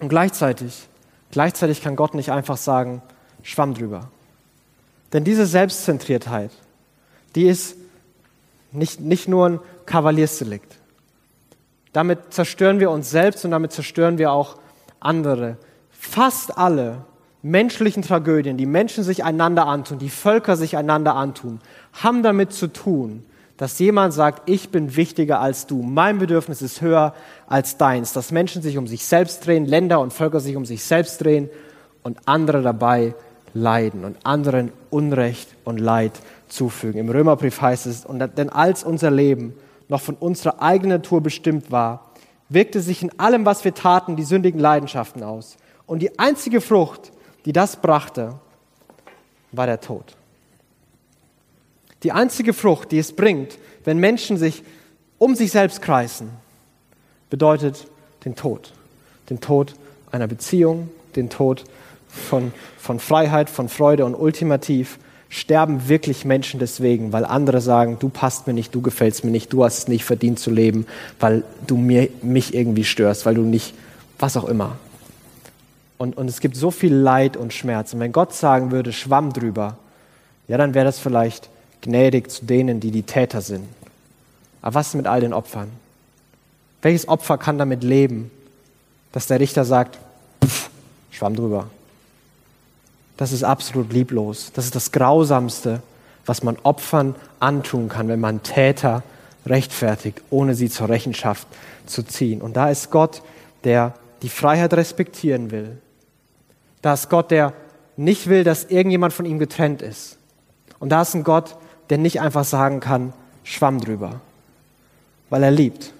Und 0.00 0.08
gleichzeitig, 0.08 0.88
gleichzeitig 1.30 1.82
kann 1.82 1.96
Gott 1.96 2.14
nicht 2.14 2.30
einfach 2.30 2.56
sagen, 2.56 3.02
Schwamm 3.42 3.74
drüber. 3.74 4.08
Denn 5.12 5.24
diese 5.24 5.46
Selbstzentriertheit, 5.46 6.50
die 7.34 7.46
ist 7.46 7.76
nicht, 8.72 9.00
nicht 9.00 9.28
nur 9.28 9.48
ein 9.48 9.60
Kavaliersdelikt. 9.87 10.76
Damit 11.92 12.32
zerstören 12.34 12.80
wir 12.80 12.90
uns 12.90 13.10
selbst 13.10 13.44
und 13.44 13.52
damit 13.52 13.72
zerstören 13.72 14.18
wir 14.18 14.32
auch 14.32 14.56
andere. 14.98 15.56
Fast 15.90 16.58
alle 16.58 17.04
menschlichen 17.42 18.02
Tragödien, 18.02 18.56
die 18.56 18.66
Menschen 18.66 19.04
sich 19.04 19.22
einander 19.22 19.66
antun, 19.66 19.98
die 19.98 20.10
Völker 20.10 20.56
sich 20.56 20.76
einander 20.76 21.14
antun, 21.14 21.60
haben 21.92 22.22
damit 22.22 22.52
zu 22.52 22.66
tun, 22.66 23.24
dass 23.56 23.78
jemand 23.78 24.12
sagt, 24.12 24.48
ich 24.48 24.70
bin 24.70 24.96
wichtiger 24.96 25.40
als 25.40 25.66
du, 25.66 25.82
mein 25.82 26.18
Bedürfnis 26.18 26.60
ist 26.60 26.80
höher 26.80 27.14
als 27.46 27.76
deins, 27.76 28.12
dass 28.12 28.32
Menschen 28.32 28.62
sich 28.62 28.78
um 28.78 28.86
sich 28.86 29.04
selbst 29.04 29.46
drehen, 29.46 29.66
Länder 29.66 30.00
und 30.00 30.12
Völker 30.12 30.40
sich 30.40 30.56
um 30.56 30.64
sich 30.64 30.82
selbst 30.82 31.22
drehen 31.22 31.48
und 32.02 32.18
andere 32.26 32.62
dabei 32.62 33.14
leiden 33.54 34.04
und 34.04 34.16
anderen 34.24 34.72
Unrecht 34.90 35.48
und 35.64 35.78
Leid 35.78 36.12
zufügen. 36.48 37.00
Im 37.00 37.08
Römerbrief 37.08 37.60
heißt 37.60 37.86
es, 37.86 38.06
denn 38.36 38.50
als 38.50 38.82
unser 38.82 39.10
Leben 39.10 39.54
noch 39.88 40.00
von 40.00 40.16
unserer 40.16 40.60
eigenen 40.60 40.98
Natur 40.98 41.20
bestimmt 41.20 41.70
war, 41.70 42.10
wirkte 42.48 42.80
sich 42.80 43.02
in 43.02 43.18
allem, 43.18 43.46
was 43.46 43.64
wir 43.64 43.74
taten, 43.74 44.16
die 44.16 44.24
sündigen 44.24 44.60
Leidenschaften 44.60 45.22
aus. 45.22 45.56
Und 45.86 46.00
die 46.00 46.18
einzige 46.18 46.60
Frucht, 46.60 47.12
die 47.44 47.52
das 47.52 47.76
brachte, 47.76 48.34
war 49.52 49.66
der 49.66 49.80
Tod. 49.80 50.16
Die 52.04 52.12
einzige 52.12 52.52
Frucht, 52.52 52.92
die 52.92 52.98
es 52.98 53.12
bringt, 53.12 53.58
wenn 53.84 53.98
Menschen 53.98 54.36
sich 54.36 54.62
um 55.18 55.34
sich 55.34 55.50
selbst 55.50 55.80
kreisen, 55.80 56.28
bedeutet 57.30 57.88
den 58.26 58.36
Tod. 58.36 58.72
Den 59.30 59.40
Tod 59.40 59.74
einer 60.12 60.26
Beziehung, 60.26 60.90
den 61.16 61.30
Tod 61.30 61.64
von, 62.08 62.52
von 62.78 63.00
Freiheit, 63.00 63.48
von 63.48 63.70
Freude 63.70 64.04
und 64.04 64.14
ultimativ 64.14 64.98
sterben 65.30 65.88
wirklich 65.88 66.24
Menschen 66.24 66.60
deswegen, 66.60 67.12
weil 67.12 67.24
andere 67.24 67.60
sagen, 67.60 67.96
du 67.98 68.08
passt 68.08 68.46
mir 68.46 68.52
nicht, 68.52 68.74
du 68.74 68.82
gefällst 68.82 69.24
mir 69.24 69.30
nicht, 69.30 69.52
du 69.52 69.64
hast 69.64 69.78
es 69.78 69.88
nicht 69.88 70.04
verdient 70.04 70.38
zu 70.38 70.50
leben, 70.50 70.86
weil 71.18 71.42
du 71.66 71.76
mir, 71.76 72.08
mich 72.22 72.54
irgendwie 72.54 72.84
störst, 72.84 73.26
weil 73.26 73.34
du 73.34 73.42
nicht, 73.42 73.74
was 74.18 74.36
auch 74.36 74.44
immer. 74.44 74.76
Und, 75.98 76.16
und 76.16 76.28
es 76.28 76.40
gibt 76.40 76.54
so 76.54 76.70
viel 76.70 76.94
Leid 76.94 77.36
und 77.36 77.52
Schmerz. 77.52 77.94
Und 77.94 78.00
wenn 78.00 78.12
Gott 78.12 78.34
sagen 78.34 78.70
würde, 78.70 78.92
schwamm 78.92 79.32
drüber, 79.32 79.78
ja, 80.46 80.58
dann 80.58 80.74
wäre 80.74 80.84
das 80.84 80.98
vielleicht 80.98 81.48
gnädig 81.85 82.31
zu 82.31 82.44
denen, 82.44 82.81
die 82.81 82.90
die 82.90 83.05
Täter 83.05 83.40
sind. 83.40 83.68
Aber 84.61 84.75
was 84.75 84.94
mit 84.94 85.07
all 85.07 85.20
den 85.20 85.33
Opfern? 85.33 85.70
Welches 86.83 87.09
Opfer 87.09 87.38
kann 87.38 87.59
damit 87.59 87.85
leben, 87.85 88.31
dass 89.12 89.27
der 89.27 89.40
Richter 89.40 89.64
sagt, 89.64 89.99
pff, 90.44 90.70
schwamm 91.11 91.37
drüber? 91.37 91.68
Das 93.16 93.33
ist 93.33 93.44
absolut 93.44 93.92
lieblos. 93.92 94.51
Das 94.55 94.64
ist 94.64 94.75
das 94.75 94.90
Grausamste, 94.90 95.83
was 96.27 96.42
man 96.42 96.57
Opfern 96.62 97.14
antun 97.38 97.88
kann, 97.88 98.09
wenn 98.09 98.20
man 98.20 98.42
Täter 98.42 99.03
rechtfertigt, 99.47 100.23
ohne 100.31 100.55
sie 100.55 100.70
zur 100.70 100.88
Rechenschaft 100.88 101.47
zu 101.87 102.03
ziehen. 102.03 102.40
Und 102.40 102.57
da 102.57 102.70
ist 102.70 102.90
Gott, 102.90 103.23
der 103.62 103.94
die 104.23 104.29
Freiheit 104.29 104.73
respektieren 104.75 105.51
will. 105.51 105.79
Da 106.83 106.94
ist 106.94 107.11
Gott, 107.11 107.31
der 107.31 107.53
nicht 107.97 108.27
will, 108.29 108.42
dass 108.42 108.64
irgendjemand 108.64 109.12
von 109.12 109.27
ihm 109.27 109.38
getrennt 109.38 109.83
ist. 109.83 110.16
Und 110.79 110.90
da 110.90 111.03
ist 111.03 111.14
ein 111.14 111.25
Gott, 111.25 111.57
der 111.90 111.99
nicht 111.99 112.20
einfach 112.20 112.44
sagen 112.44 112.81
kann, 112.81 113.12
schwamm 113.42 113.81
drüber, 113.81 114.20
weil 115.31 115.42
er 115.42 115.51
liebt, 115.51 115.92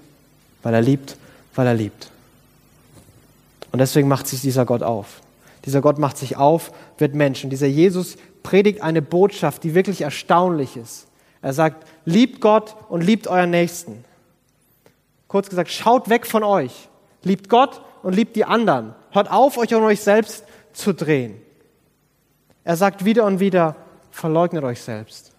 weil 0.63 0.75
er 0.75 0.83
liebt, 0.83 1.17
weil 1.55 1.67
er 1.67 1.75
liebt. 1.75 2.11
Und 3.73 3.79
deswegen 3.81 4.09
macht 4.09 4.27
sich 4.27 4.41
dieser 4.41 4.65
Gott 4.65 4.83
auf. 4.83 5.21
Dieser 5.65 5.81
Gott 5.81 5.99
macht 5.99 6.17
sich 6.17 6.37
auf, 6.37 6.73
wird 6.99 7.15
Mensch. 7.15 7.43
Und 7.43 7.51
dieser 7.51 7.67
Jesus 7.67 8.17
predigt 8.43 8.83
eine 8.83 9.03
Botschaft, 9.03 9.65
die 9.65 9.75
wirklich 9.75 10.03
erstaunlich 10.03 10.77
ist. 10.77 11.07
Er 11.43 11.53
sagt, 11.53 11.87
liebt 12.05 12.41
Gott 12.41 12.77
und 12.89 13.03
liebt 13.03 13.27
euren 13.27 13.51
Nächsten. 13.51 14.05
Kurz 15.27 15.49
gesagt, 15.49 15.71
schaut 15.71 16.09
weg 16.09 16.27
von 16.27 16.45
euch. 16.45 16.89
Liebt 17.23 17.49
Gott 17.49 17.83
und 18.03 18.15
liebt 18.15 18.37
die 18.37 18.45
anderen. 18.45 18.95
Hört 19.11 19.31
auf, 19.31 19.59
euch 19.59 19.75
um 19.75 19.83
euch 19.83 20.01
selbst 20.01 20.45
zu 20.73 20.95
drehen. 20.95 21.41
Er 22.63 22.77
sagt 22.77 23.05
wieder 23.05 23.25
und 23.25 23.41
wieder, 23.41 23.77
verleugnet 24.11 24.65
euch 24.65 24.81
selbst. 24.81 25.34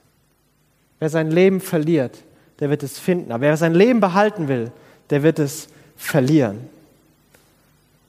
Wer 0.99 1.09
sein 1.09 1.31
Leben 1.31 1.61
verliert, 1.61 2.17
der 2.59 2.69
wird 2.69 2.83
es 2.83 2.99
finden. 2.99 3.31
Aber 3.31 3.41
wer 3.41 3.57
sein 3.57 3.73
Leben 3.73 3.99
behalten 3.99 4.47
will, 4.47 4.71
der 5.09 5.23
wird 5.23 5.39
es 5.39 5.67
verlieren. 5.97 6.69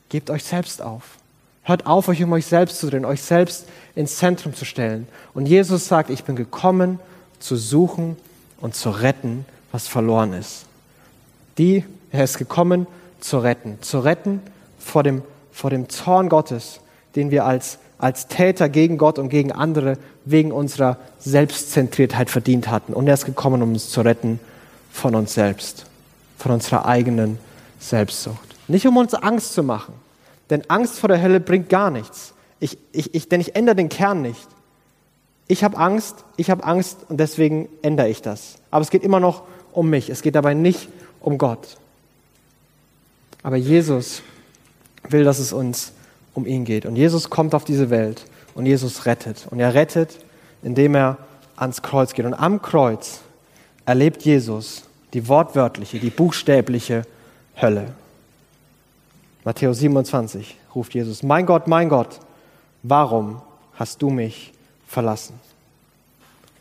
Gebt 0.09 0.31
euch 0.31 0.44
selbst 0.44 0.83
auf. 0.83 1.03
Hört 1.62 1.87
auf, 1.87 2.09
euch 2.09 2.22
um 2.22 2.33
euch 2.33 2.46
selbst 2.46 2.79
zu 2.79 2.88
drehen, 2.88 3.05
euch 3.05 3.22
selbst 3.22 3.66
ins 3.96 4.16
Zentrum 4.18 4.55
zu 4.55 4.64
stellen. 4.64 5.09
Und 5.35 5.46
Jesus 5.46 5.88
sagt, 5.88 6.11
ich 6.11 6.22
bin 6.22 6.37
gekommen, 6.37 7.01
zu 7.40 7.57
suchen 7.57 8.16
und 8.61 8.77
zu 8.77 8.90
retten, 8.90 9.44
was 9.72 9.88
verloren 9.88 10.33
ist. 10.33 10.66
Die, 11.59 11.85
er 12.12 12.25
ist 12.25 12.38
gekommen, 12.38 12.87
zu 13.20 13.38
retten. 13.38 13.79
Zu 13.83 13.99
retten 13.99 14.40
vor 14.79 15.03
dem, 15.03 15.22
vor 15.51 15.70
dem 15.70 15.88
Zorn 15.88 16.29
Gottes, 16.29 16.81
den 17.16 17.33
wir 17.33 17.44
als, 17.44 17.79
als 17.98 18.28
Täter 18.28 18.68
gegen 18.68 18.98
Gott 18.98 19.18
und 19.18 19.28
gegen 19.28 19.52
andere 19.52 19.98
wegen 20.24 20.52
unserer 20.52 20.98
Selbstzentriertheit 21.18 22.30
verdient 22.30 22.68
hatten. 22.68 22.92
Und 22.92 23.06
er 23.06 23.14
ist 23.14 23.24
gekommen, 23.24 23.62
um 23.62 23.72
uns 23.72 23.90
zu 23.90 24.00
retten 24.02 24.38
von 24.90 25.14
uns 25.14 25.35
selbst, 25.35 25.87
von 26.38 26.52
unserer 26.52 26.87
eigenen 26.87 27.38
Selbstsucht. 27.78 28.56
Nicht 28.68 28.87
um 28.87 28.96
uns 28.96 29.14
Angst 29.14 29.54
zu 29.54 29.62
machen, 29.62 29.94
denn 30.50 30.62
Angst 30.68 30.98
vor 30.98 31.09
der 31.09 31.22
Hölle 31.22 31.40
bringt 31.40 31.68
gar 31.68 31.90
nichts. 31.90 32.35
Ich, 32.61 32.78
ich, 32.92 33.14
ich, 33.14 33.28
denn 33.28 33.40
ich 33.40 33.56
ändere 33.56 33.76
den 33.76 33.88
Kern 33.88 34.22
nicht. 34.22 34.48
Ich 35.48 35.62
habe 35.62 35.76
Angst, 35.76 36.24
ich 36.37 36.50
habe 36.50 36.64
Angst 36.64 36.98
und 37.09 37.18
deswegen 37.18 37.68
ändere 37.82 38.09
ich 38.09 38.22
das. 38.22 38.56
Aber 38.70 38.82
es 38.82 38.90
geht 38.90 39.04
immer 39.04 39.20
noch 39.20 39.42
um 39.72 39.90
mich. 39.90 40.11
Es 40.11 40.22
geht 40.22 40.35
dabei 40.35 40.54
nicht 40.54 40.88
um 41.20 41.38
Gott. 41.38 41.76
Aber 43.42 43.56
Jesus 43.56 44.22
will, 45.09 45.22
dass 45.22 45.38
es 45.38 45.52
uns 45.52 45.92
um 46.37 46.46
ihn 46.46 46.64
geht. 46.64 46.87
Und 46.87 46.96
Jesus 46.96 47.31
kommt 47.31 47.55
auf 47.55 47.64
diese 47.64 47.90
Welt 47.90 48.27
und 48.55 48.66
Jesus 48.66 49.07
rettet. 49.07 49.46
Und 49.51 49.59
er 49.59 49.75
rettet, 49.75 50.18
indem 50.62 50.94
er 50.94 51.18
ans 51.57 51.83
Kreuz 51.83 52.12
geht. 52.12 52.27
Und 52.27 52.35
am 52.35 52.62
Kreuz 52.62 53.20
erlebt 53.85 54.22
Jesus 54.22 54.85
die 55.14 55.29
wortwörtliche, 55.29 55.99
die 55.99 56.11
buchstäbliche 56.11 57.03
Hölle. 57.61 57.94
Matthäus 59.44 59.79
27 59.79 60.57
ruft 60.75 60.94
Jesus, 60.94 61.22
mein 61.22 61.46
Gott, 61.46 61.68
mein 61.68 61.88
Gott, 61.88 62.20
warum 62.83 63.40
hast 63.75 64.03
du 64.03 64.11
mich 64.11 64.53
verlassen? 64.87 65.40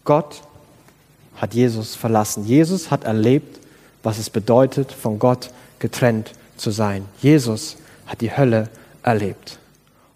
Gott 0.03 0.41
hat 1.35 1.53
Jesus 1.53 1.95
verlassen. 1.95 2.45
Jesus 2.45 2.91
hat 2.91 3.03
erlebt, 3.03 3.59
was 4.03 4.19
es 4.19 4.29
bedeutet, 4.29 4.91
von 4.91 5.19
Gott 5.19 5.49
getrennt 5.79 6.31
zu 6.57 6.71
sein. 6.71 7.05
Jesus 7.21 7.77
hat 8.05 8.21
die 8.21 8.35
Hölle 8.35 8.69
erlebt. 9.03 9.59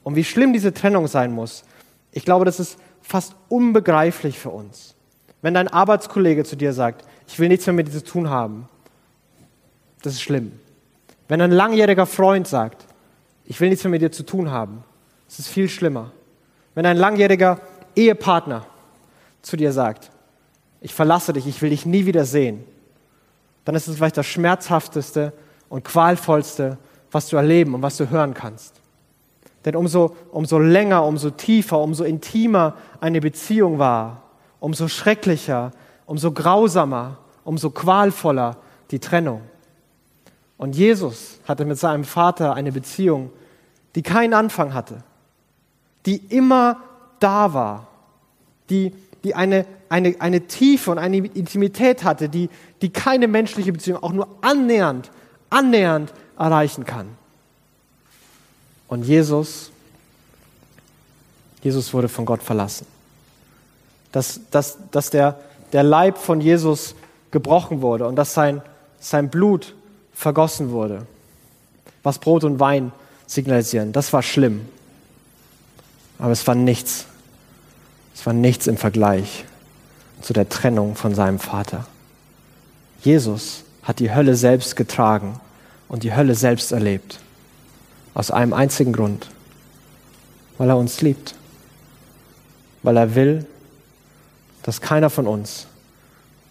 Und 0.03 0.15
wie 0.15 0.23
schlimm 0.23 0.53
diese 0.53 0.73
Trennung 0.73 1.07
sein 1.07 1.31
muss, 1.31 1.63
ich 2.12 2.25
glaube, 2.25 2.45
das 2.45 2.59
ist 2.59 2.77
fast 3.01 3.35
unbegreiflich 3.49 4.39
für 4.39 4.49
uns. 4.49 4.95
Wenn 5.41 5.53
dein 5.53 5.67
Arbeitskollege 5.67 6.43
zu 6.43 6.55
dir 6.55 6.73
sagt, 6.73 7.05
ich 7.27 7.39
will 7.39 7.47
nichts 7.47 7.65
mehr 7.65 7.73
mit 7.73 7.88
dir 7.88 7.91
zu 7.91 8.03
tun 8.03 8.29
haben, 8.29 8.67
das 10.01 10.13
ist 10.13 10.21
schlimm. 10.21 10.51
Wenn 11.27 11.41
ein 11.41 11.51
langjähriger 11.51 12.05
Freund 12.05 12.47
sagt, 12.47 12.85
ich 13.45 13.59
will 13.59 13.69
nichts 13.69 13.83
mehr 13.83 13.91
mit 13.91 14.01
dir 14.01 14.12
zu 14.12 14.23
tun 14.23 14.51
haben, 14.51 14.83
das 15.27 15.39
ist 15.39 15.47
viel 15.47 15.69
schlimmer. 15.69 16.12
Wenn 16.75 16.85
ein 16.85 16.97
langjähriger 16.97 17.59
Ehepartner 17.95 18.65
zu 19.41 19.57
dir 19.57 19.71
sagt, 19.71 20.12
ich 20.81 20.93
verlasse 20.93 21.33
dich, 21.33 21.45
ich 21.47 21.62
will 21.62 21.69
dich 21.69 21.85
nie 21.85 22.05
wieder 22.05 22.25
sehen, 22.25 22.63
dann 23.65 23.75
ist 23.75 23.88
es 23.88 23.97
vielleicht 23.97 24.17
das 24.17 24.25
schmerzhafteste 24.25 25.33
und 25.67 25.83
qualvollste, 25.83 26.77
was 27.12 27.27
du 27.27 27.38
erleben 27.38 27.75
und 27.75 27.81
was 27.81 27.97
du 27.97 28.09
hören 28.09 28.33
kannst. 28.33 28.78
Denn 29.65 29.76
umso, 29.76 30.15
umso 30.32 30.58
länger, 30.58 31.04
umso 31.06 31.32
tiefer, 31.32 31.80
umso 31.80 32.04
intimer 32.04 32.76
eine 33.02 33.19
Beziehung 33.19 33.78
war, 33.78 34.24
umso 34.60 34.88
schrecklicher, 34.88 35.72
umso 36.06 36.32
grausamer, 36.32 37.17
umso 37.43 37.69
qualvoller 37.69 38.58
die 38.91 39.00
Trennung. 39.00 39.41
Und 40.58 40.76
Jesus 40.76 41.39
hatte 41.48 41.65
mit 41.65 41.78
seinem 41.78 42.04
Vater 42.04 42.54
eine 42.54 42.72
Beziehung, 42.72 43.32
die 43.95 44.02
keinen 44.02 44.34
Anfang 44.34 44.74
hatte, 44.74 45.04
die 46.06 46.17
immer 46.17 46.78
da 47.19 47.54
war, 47.54 47.88
die, 48.69 48.93
die 49.24 49.36
eine, 49.36 49.65
eine, 49.89 50.15
eine 50.19 50.48
Tiefe 50.48 50.91
und 50.91 50.98
eine 50.98 51.17
Intimität 51.17 52.04
hatte, 52.04 52.30
die, 52.30 52.50
die 52.82 52.89
keine 52.89 53.28
menschliche 53.28 53.74
Beziehung 53.74 54.04
auch 54.04 54.13
nur 54.13 54.28
annähernd, 54.41 55.12
annähernd 55.50 56.13
erreichen 56.38 56.86
kann. 56.86 57.08
Und 58.89 59.04
Jesus, 59.04 59.71
Jesus 61.62 61.93
wurde 61.93 62.10
von 62.10 62.25
Gott 62.25 62.43
verlassen. 62.43 62.86
Dass, 64.12 64.41
dass, 64.49 64.78
dass 64.91 65.12
der, 65.12 65.39
der 65.71 65.84
Leib 65.84 66.17
von 66.17 66.41
Jesus 66.41 66.95
gebrochen 67.32 67.82
wurde 67.82 68.08
und 68.08 68.15
dass 68.15 68.34
sein, 68.34 68.62
sein 68.99 69.30
Blut 69.30 69.75
vergossen 70.13 70.71
wurde, 70.71 71.06
was 72.02 72.17
Brot 72.17 72.43
und 72.43 72.60
Wein 72.60 72.91
signalisieren, 73.28 73.93
das 73.93 74.12
war 74.12 74.23
schlimm. 74.23 74.67
Aber 76.17 76.32
es 76.32 76.45
war 76.47 76.56
nichts. 76.56 77.06
Es 78.15 78.25
war 78.25 78.34
nichts 78.34 78.67
im 78.67 78.78
Vergleich 78.78 79.45
zu 80.21 80.34
der 80.34 80.49
Trennung 80.49 80.95
von 80.95 81.13
seinem 81.13 81.39
Vater. 81.39 81.86
Jesus 83.02 83.63
hat 83.84 83.99
die 83.99 84.13
Hölle 84.13 84.36
selbst 84.36 84.75
getragen 84.75 85.39
und 85.88 86.04
die 86.04 86.13
Hölle 86.13 86.36
selbst 86.36 86.71
erlebt. 86.71 87.19
Aus 88.13 88.32
einem 88.32 88.54
einzigen 88.54 88.93
Grund. 88.93 89.30
Weil 90.58 90.69
er 90.69 90.78
uns 90.78 91.02
liebt. 91.02 91.36
Weil 92.84 92.98
er 92.98 93.15
will, 93.15 93.45
dass 94.63 94.82
keiner 94.82 95.10
von 95.10 95.28
uns 95.28 95.67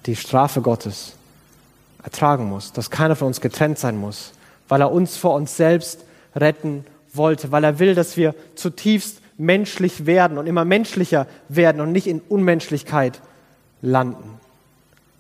die 0.07 0.17
Strafe 0.17 0.63
Gottes 0.63 1.15
ertragen 2.03 2.49
muss, 2.49 2.73
dass 2.73 2.91
keiner 2.91 3.17
von 3.17 3.29
uns 3.29 3.41
getrennt 3.41 3.79
sein 3.79 3.97
muss, 3.97 4.33
weil 4.69 4.81
er 4.81 4.93
uns 4.93 5.17
vor 5.17 5.35
uns 5.35 5.57
selbst 5.57 6.05
retten 6.35 6.85
wollte, 7.13 7.53
weil 7.53 7.65
er 7.65 7.79
will, 7.79 7.95
dass 7.95 8.17
wir 8.17 8.35
zutiefst 8.55 9.21
menschlich 9.37 10.07
werden 10.07 10.39
und 10.39 10.47
immer 10.47 10.65
menschlicher 10.65 11.27
werden 11.49 11.81
und 11.81 11.93
nicht 11.93 12.07
in 12.07 12.21
Unmenschlichkeit 12.21 13.21
landen, 13.83 14.41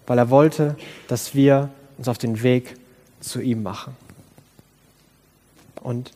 weil 0.07 0.18
er 0.18 0.31
wollte, 0.31 0.77
dass 1.07 1.35
wir 1.35 1.70
uns 1.98 2.09
auf 2.09 2.18
den 2.18 2.42
Weg 2.42 2.74
zu 3.20 3.40
ihm 3.40 3.62
machen. 3.62 3.96
Und 5.81 6.12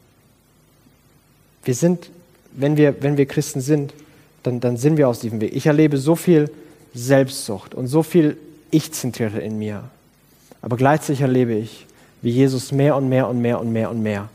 wir 1.64 1.74
sind, 1.74 2.10
wenn 2.52 2.76
wir, 2.76 3.02
wenn 3.02 3.16
wir 3.16 3.26
Christen 3.26 3.60
sind, 3.60 3.94
dann, 4.42 4.60
dann 4.60 4.76
sind 4.76 4.96
wir 4.96 5.08
aus 5.08 5.20
diesem 5.20 5.40
Weg. 5.40 5.54
Ich 5.54 5.66
erlebe 5.66 5.96
so 5.98 6.16
viel 6.16 6.50
Selbstsucht 6.94 7.74
und 7.74 7.86
so 7.86 8.02
viel 8.02 8.36
Ich-Zentrierte 8.70 9.38
in 9.38 9.58
mir. 9.58 9.84
Aber 10.60 10.76
gleichzeitig 10.76 11.20
erlebe 11.20 11.54
ich, 11.54 11.86
wie 12.22 12.30
Jesus 12.30 12.72
mehr 12.72 12.96
und 12.96 13.08
mehr 13.08 13.28
und 13.28 13.40
mehr 13.40 13.60
und 13.60 13.72
mehr 13.72 13.90
und 13.90 14.02
mehr 14.02 14.28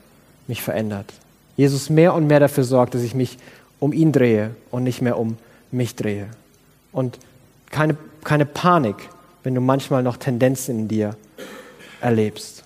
mich 0.48 0.62
verändert. 0.62 1.14
Jesus 1.56 1.90
mehr 1.90 2.14
und 2.14 2.28
mehr 2.28 2.40
dafür 2.40 2.64
sorgt, 2.64 2.94
dass 2.94 3.02
ich 3.02 3.16
mich 3.16 3.38
um 3.80 3.94
ihn 3.94 4.12
drehe 4.12 4.52
und 4.72 4.84
nicht 4.84 5.02
mehr 5.02 5.18
um 5.18 5.38
mich 5.72 5.96
drehe. 5.96 6.28
Und 6.92 7.18
keine, 7.70 7.98
keine 8.24 8.46
Panik, 8.46 8.96
wenn 9.44 9.56
du 9.56 9.62
manchmal 9.62 10.04
noch 10.04 10.18
Tendenzen 10.18 10.80
in 10.80 10.88
dir 10.88 11.16
erlebst. 12.02 12.64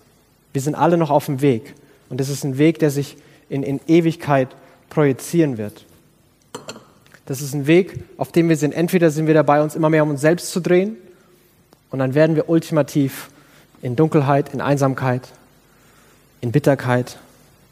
Wir 0.54 0.62
sind 0.62 0.76
alle 0.76 0.98
noch 0.98 1.10
auf 1.10 1.26
dem 1.26 1.42
Weg. 1.42 1.74
Und 2.10 2.20
es 2.20 2.30
ist 2.30 2.44
ein 2.44 2.58
Weg, 2.58 2.80
der 2.80 2.92
sich 2.92 3.18
in, 3.52 3.64
in 3.64 3.82
Ewigkeit 3.88 4.48
projizieren 4.90 5.58
wird. 5.58 5.86
Das 7.26 7.42
ist 7.42 7.54
ein 7.54 7.68
Weg, 7.68 8.04
auf 8.18 8.32
dem 8.32 8.50
wir 8.50 8.56
sind. 8.56 8.74
Entweder 8.74 9.12
sind 9.12 9.28
wir 9.28 9.34
dabei, 9.34 9.62
uns 9.62 9.76
immer 9.76 9.90
mehr 9.90 10.04
um 10.04 10.10
uns 10.10 10.22
selbst 10.22 10.52
zu 10.52 10.62
drehen, 10.62 10.98
und 11.92 12.00
dann 12.00 12.16
werden 12.16 12.38
wir 12.38 12.48
ultimativ 12.48 13.30
in 13.82 13.98
Dunkelheit, 13.98 14.54
in 14.54 14.62
Einsamkeit, 14.62 15.28
in 16.40 16.54
Bitterkeit, 16.54 17.18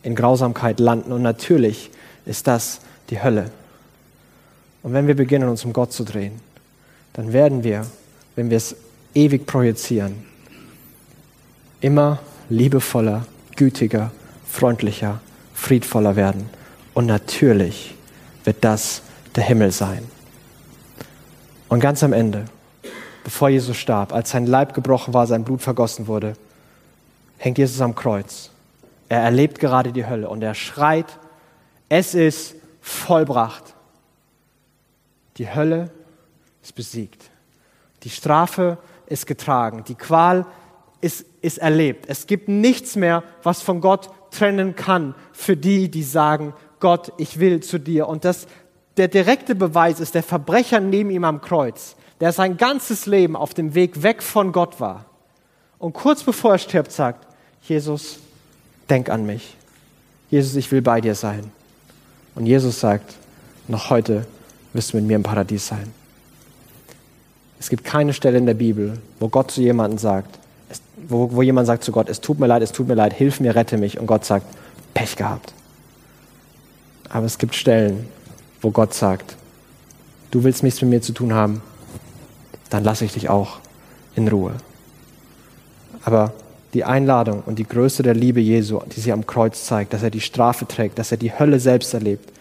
in 0.03 0.13
Grausamkeit 0.13 0.81
landen. 0.81 1.13
Und 1.13 1.21
natürlich 1.21 1.89
ist 2.25 2.45
das 2.45 2.81
die 3.09 3.23
Hölle. 3.23 3.49
Und 4.83 4.91
wenn 4.91 5.07
wir 5.07 5.15
beginnen, 5.15 5.47
uns 5.47 5.63
um 5.63 5.71
Gott 5.71 5.93
zu 5.93 6.03
drehen, 6.03 6.33
dann 7.13 7.31
werden 7.31 7.63
wir, 7.63 7.85
wenn 8.35 8.49
wir 8.49 8.57
es 8.57 8.75
ewig 9.13 9.45
projizieren, 9.45 10.15
immer 11.79 12.19
liebevoller, 12.49 13.25
gütiger, 13.55 14.11
freundlicher, 14.45 15.21
friedvoller 15.59 16.15
werden. 16.15 16.49
Und 16.93 17.05
natürlich 17.05 17.95
wird 18.43 18.63
das 18.63 19.03
der 19.35 19.43
Himmel 19.43 19.71
sein. 19.71 20.03
Und 21.67 21.81
ganz 21.81 22.03
am 22.03 22.13
Ende, 22.13 22.45
bevor 23.23 23.49
Jesus 23.49 23.77
starb, 23.77 24.13
als 24.13 24.31
sein 24.31 24.47
Leib 24.47 24.73
gebrochen 24.73 25.13
war, 25.13 25.27
sein 25.27 25.43
Blut 25.43 25.61
vergossen 25.61 26.07
wurde, 26.07 26.33
hängt 27.37 27.57
Jesus 27.57 27.81
am 27.81 27.93
Kreuz. 27.93 28.49
Er 29.07 29.21
erlebt 29.21 29.59
gerade 29.59 29.91
die 29.91 30.07
Hölle 30.07 30.29
und 30.29 30.41
er 30.41 30.55
schreit, 30.55 31.19
es 31.89 32.15
ist 32.15 32.55
vollbracht. 32.81 33.75
Die 35.37 35.53
Hölle 35.53 35.91
ist 36.63 36.75
besiegt. 36.75 37.29
Die 38.03 38.09
Strafe 38.09 38.77
ist 39.07 39.27
getragen. 39.27 39.83
Die 39.87 39.95
Qual 39.95 40.45
ist, 41.01 41.25
ist 41.41 41.57
erlebt. 41.57 42.05
Es 42.07 42.27
gibt 42.27 42.47
nichts 42.47 42.95
mehr, 42.95 43.23
was 43.43 43.61
von 43.61 43.81
Gott 43.81 44.09
trennen 44.31 44.75
kann 44.75 45.15
für 45.31 45.57
die, 45.57 45.89
die 45.89 46.03
sagen, 46.03 46.53
Gott, 46.79 47.11
ich 47.17 47.39
will 47.39 47.61
zu 47.61 47.79
dir. 47.79 48.07
Und 48.07 48.25
das, 48.25 48.47
der 48.97 49.07
direkte 49.07 49.55
Beweis 49.55 49.99
ist 49.99 50.15
der 50.15 50.23
Verbrecher 50.23 50.79
neben 50.79 51.09
ihm 51.09 51.23
am 51.23 51.41
Kreuz, 51.41 51.95
der 52.19 52.31
sein 52.31 52.57
ganzes 52.57 53.05
Leben 53.05 53.35
auf 53.35 53.53
dem 53.53 53.75
Weg 53.75 54.03
weg 54.03 54.23
von 54.23 54.51
Gott 54.51 54.79
war. 54.79 55.05
Und 55.77 55.93
kurz 55.93 56.23
bevor 56.23 56.53
er 56.53 56.57
stirbt, 56.57 56.91
sagt, 56.91 57.25
Jesus, 57.61 58.19
denk 58.89 59.09
an 59.09 59.25
mich. 59.25 59.55
Jesus, 60.29 60.55
ich 60.55 60.71
will 60.71 60.81
bei 60.81 61.01
dir 61.01 61.15
sein. 61.15 61.51
Und 62.35 62.45
Jesus 62.45 62.79
sagt, 62.79 63.15
noch 63.67 63.89
heute 63.89 64.25
wirst 64.73 64.93
du 64.93 64.97
mit 64.97 65.05
mir 65.05 65.15
im 65.15 65.23
Paradies 65.23 65.67
sein. 65.67 65.93
Es 67.59 67.69
gibt 67.69 67.83
keine 67.83 68.13
Stelle 68.13 68.37
in 68.37 68.45
der 68.45 68.53
Bibel, 68.53 68.99
wo 69.19 69.27
Gott 69.27 69.51
zu 69.51 69.61
jemandem 69.61 69.97
sagt, 69.97 70.39
es, 70.69 70.81
wo, 71.07 71.31
wo 71.31 71.41
jemand 71.41 71.67
sagt 71.67 71.83
zu 71.83 71.91
Gott, 71.91 72.09
es 72.09 72.21
tut 72.21 72.39
mir 72.39 72.47
leid, 72.47 72.61
es 72.61 72.71
tut 72.71 72.87
mir 72.87 72.95
leid, 72.95 73.13
hilf 73.13 73.39
mir, 73.39 73.55
rette 73.55 73.77
mich. 73.77 73.99
Und 73.99 74.07
Gott 74.07 74.25
sagt, 74.25 74.45
Pech 74.93 75.15
gehabt. 75.15 75.53
Aber 77.09 77.25
es 77.25 77.37
gibt 77.37 77.55
Stellen, 77.55 78.07
wo 78.61 78.71
Gott 78.71 78.93
sagt, 78.93 79.35
du 80.31 80.43
willst 80.43 80.63
nichts 80.63 80.81
mit 80.81 80.89
mir 80.91 81.01
zu 81.01 81.13
tun 81.13 81.33
haben, 81.33 81.61
dann 82.69 82.83
lasse 82.83 83.05
ich 83.05 83.13
dich 83.13 83.29
auch 83.29 83.59
in 84.15 84.27
Ruhe. 84.27 84.53
Aber 86.05 86.33
die 86.73 86.83
Einladung 86.83 87.41
und 87.45 87.57
die 87.57 87.67
Größe 87.67 88.03
der 88.03 88.13
Liebe 88.13 88.39
Jesu, 88.39 88.79
die 88.95 88.99
sie 88.99 89.11
am 89.11 89.25
Kreuz 89.25 89.65
zeigt, 89.65 89.93
dass 89.93 90.03
er 90.03 90.11
die 90.11 90.21
Strafe 90.21 90.67
trägt, 90.67 90.99
dass 90.99 91.11
er 91.11 91.17
die 91.17 91.37
Hölle 91.37 91.59
selbst 91.59 91.93
erlebt, 91.93 92.31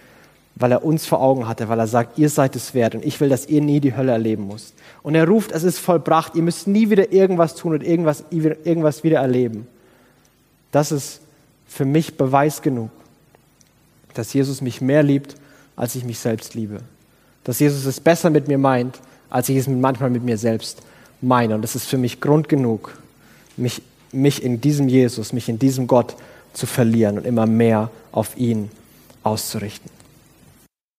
weil 0.58 0.72
er 0.72 0.84
uns 0.84 1.06
vor 1.06 1.20
Augen 1.20 1.46
hatte, 1.46 1.68
weil 1.68 1.78
er 1.78 1.86
sagt, 1.86 2.18
ihr 2.18 2.28
seid 2.28 2.56
es 2.56 2.74
wert 2.74 2.94
und 2.94 3.04
ich 3.04 3.20
will, 3.20 3.28
dass 3.28 3.46
ihr 3.46 3.60
nie 3.60 3.80
die 3.80 3.96
Hölle 3.96 4.12
erleben 4.12 4.48
müsst. 4.48 4.74
Und 5.02 5.14
er 5.14 5.28
ruft, 5.28 5.52
es 5.52 5.62
ist 5.62 5.78
vollbracht, 5.78 6.34
ihr 6.34 6.42
müsst 6.42 6.66
nie 6.66 6.90
wieder 6.90 7.12
irgendwas 7.12 7.54
tun 7.54 7.74
und 7.74 7.82
irgendwas, 7.82 8.24
irgendwas 8.30 9.04
wieder 9.04 9.20
erleben. 9.20 9.66
Das 10.72 10.90
ist 10.90 11.20
für 11.68 11.84
mich 11.84 12.16
Beweis 12.16 12.60
genug, 12.60 12.90
dass 14.14 14.32
Jesus 14.32 14.60
mich 14.60 14.80
mehr 14.80 15.02
liebt, 15.02 15.36
als 15.76 15.94
ich 15.94 16.04
mich 16.04 16.18
selbst 16.18 16.54
liebe. 16.54 16.80
Dass 17.44 17.60
Jesus 17.60 17.84
es 17.84 18.00
besser 18.00 18.30
mit 18.30 18.48
mir 18.48 18.58
meint, 18.58 18.98
als 19.30 19.48
ich 19.48 19.56
es 19.56 19.68
manchmal 19.68 20.10
mit 20.10 20.24
mir 20.24 20.38
selbst 20.38 20.82
meine. 21.20 21.54
Und 21.54 21.62
das 21.62 21.76
ist 21.76 21.86
für 21.86 21.98
mich 21.98 22.20
Grund 22.20 22.48
genug, 22.48 22.98
mich, 23.56 23.82
mich 24.10 24.42
in 24.42 24.60
diesem 24.60 24.88
Jesus, 24.88 25.32
mich 25.32 25.48
in 25.48 25.58
diesem 25.58 25.86
Gott 25.86 26.16
zu 26.52 26.66
verlieren 26.66 27.18
und 27.18 27.26
immer 27.26 27.46
mehr 27.46 27.90
auf 28.10 28.36
ihn 28.36 28.70
auszurichten. 29.22 29.97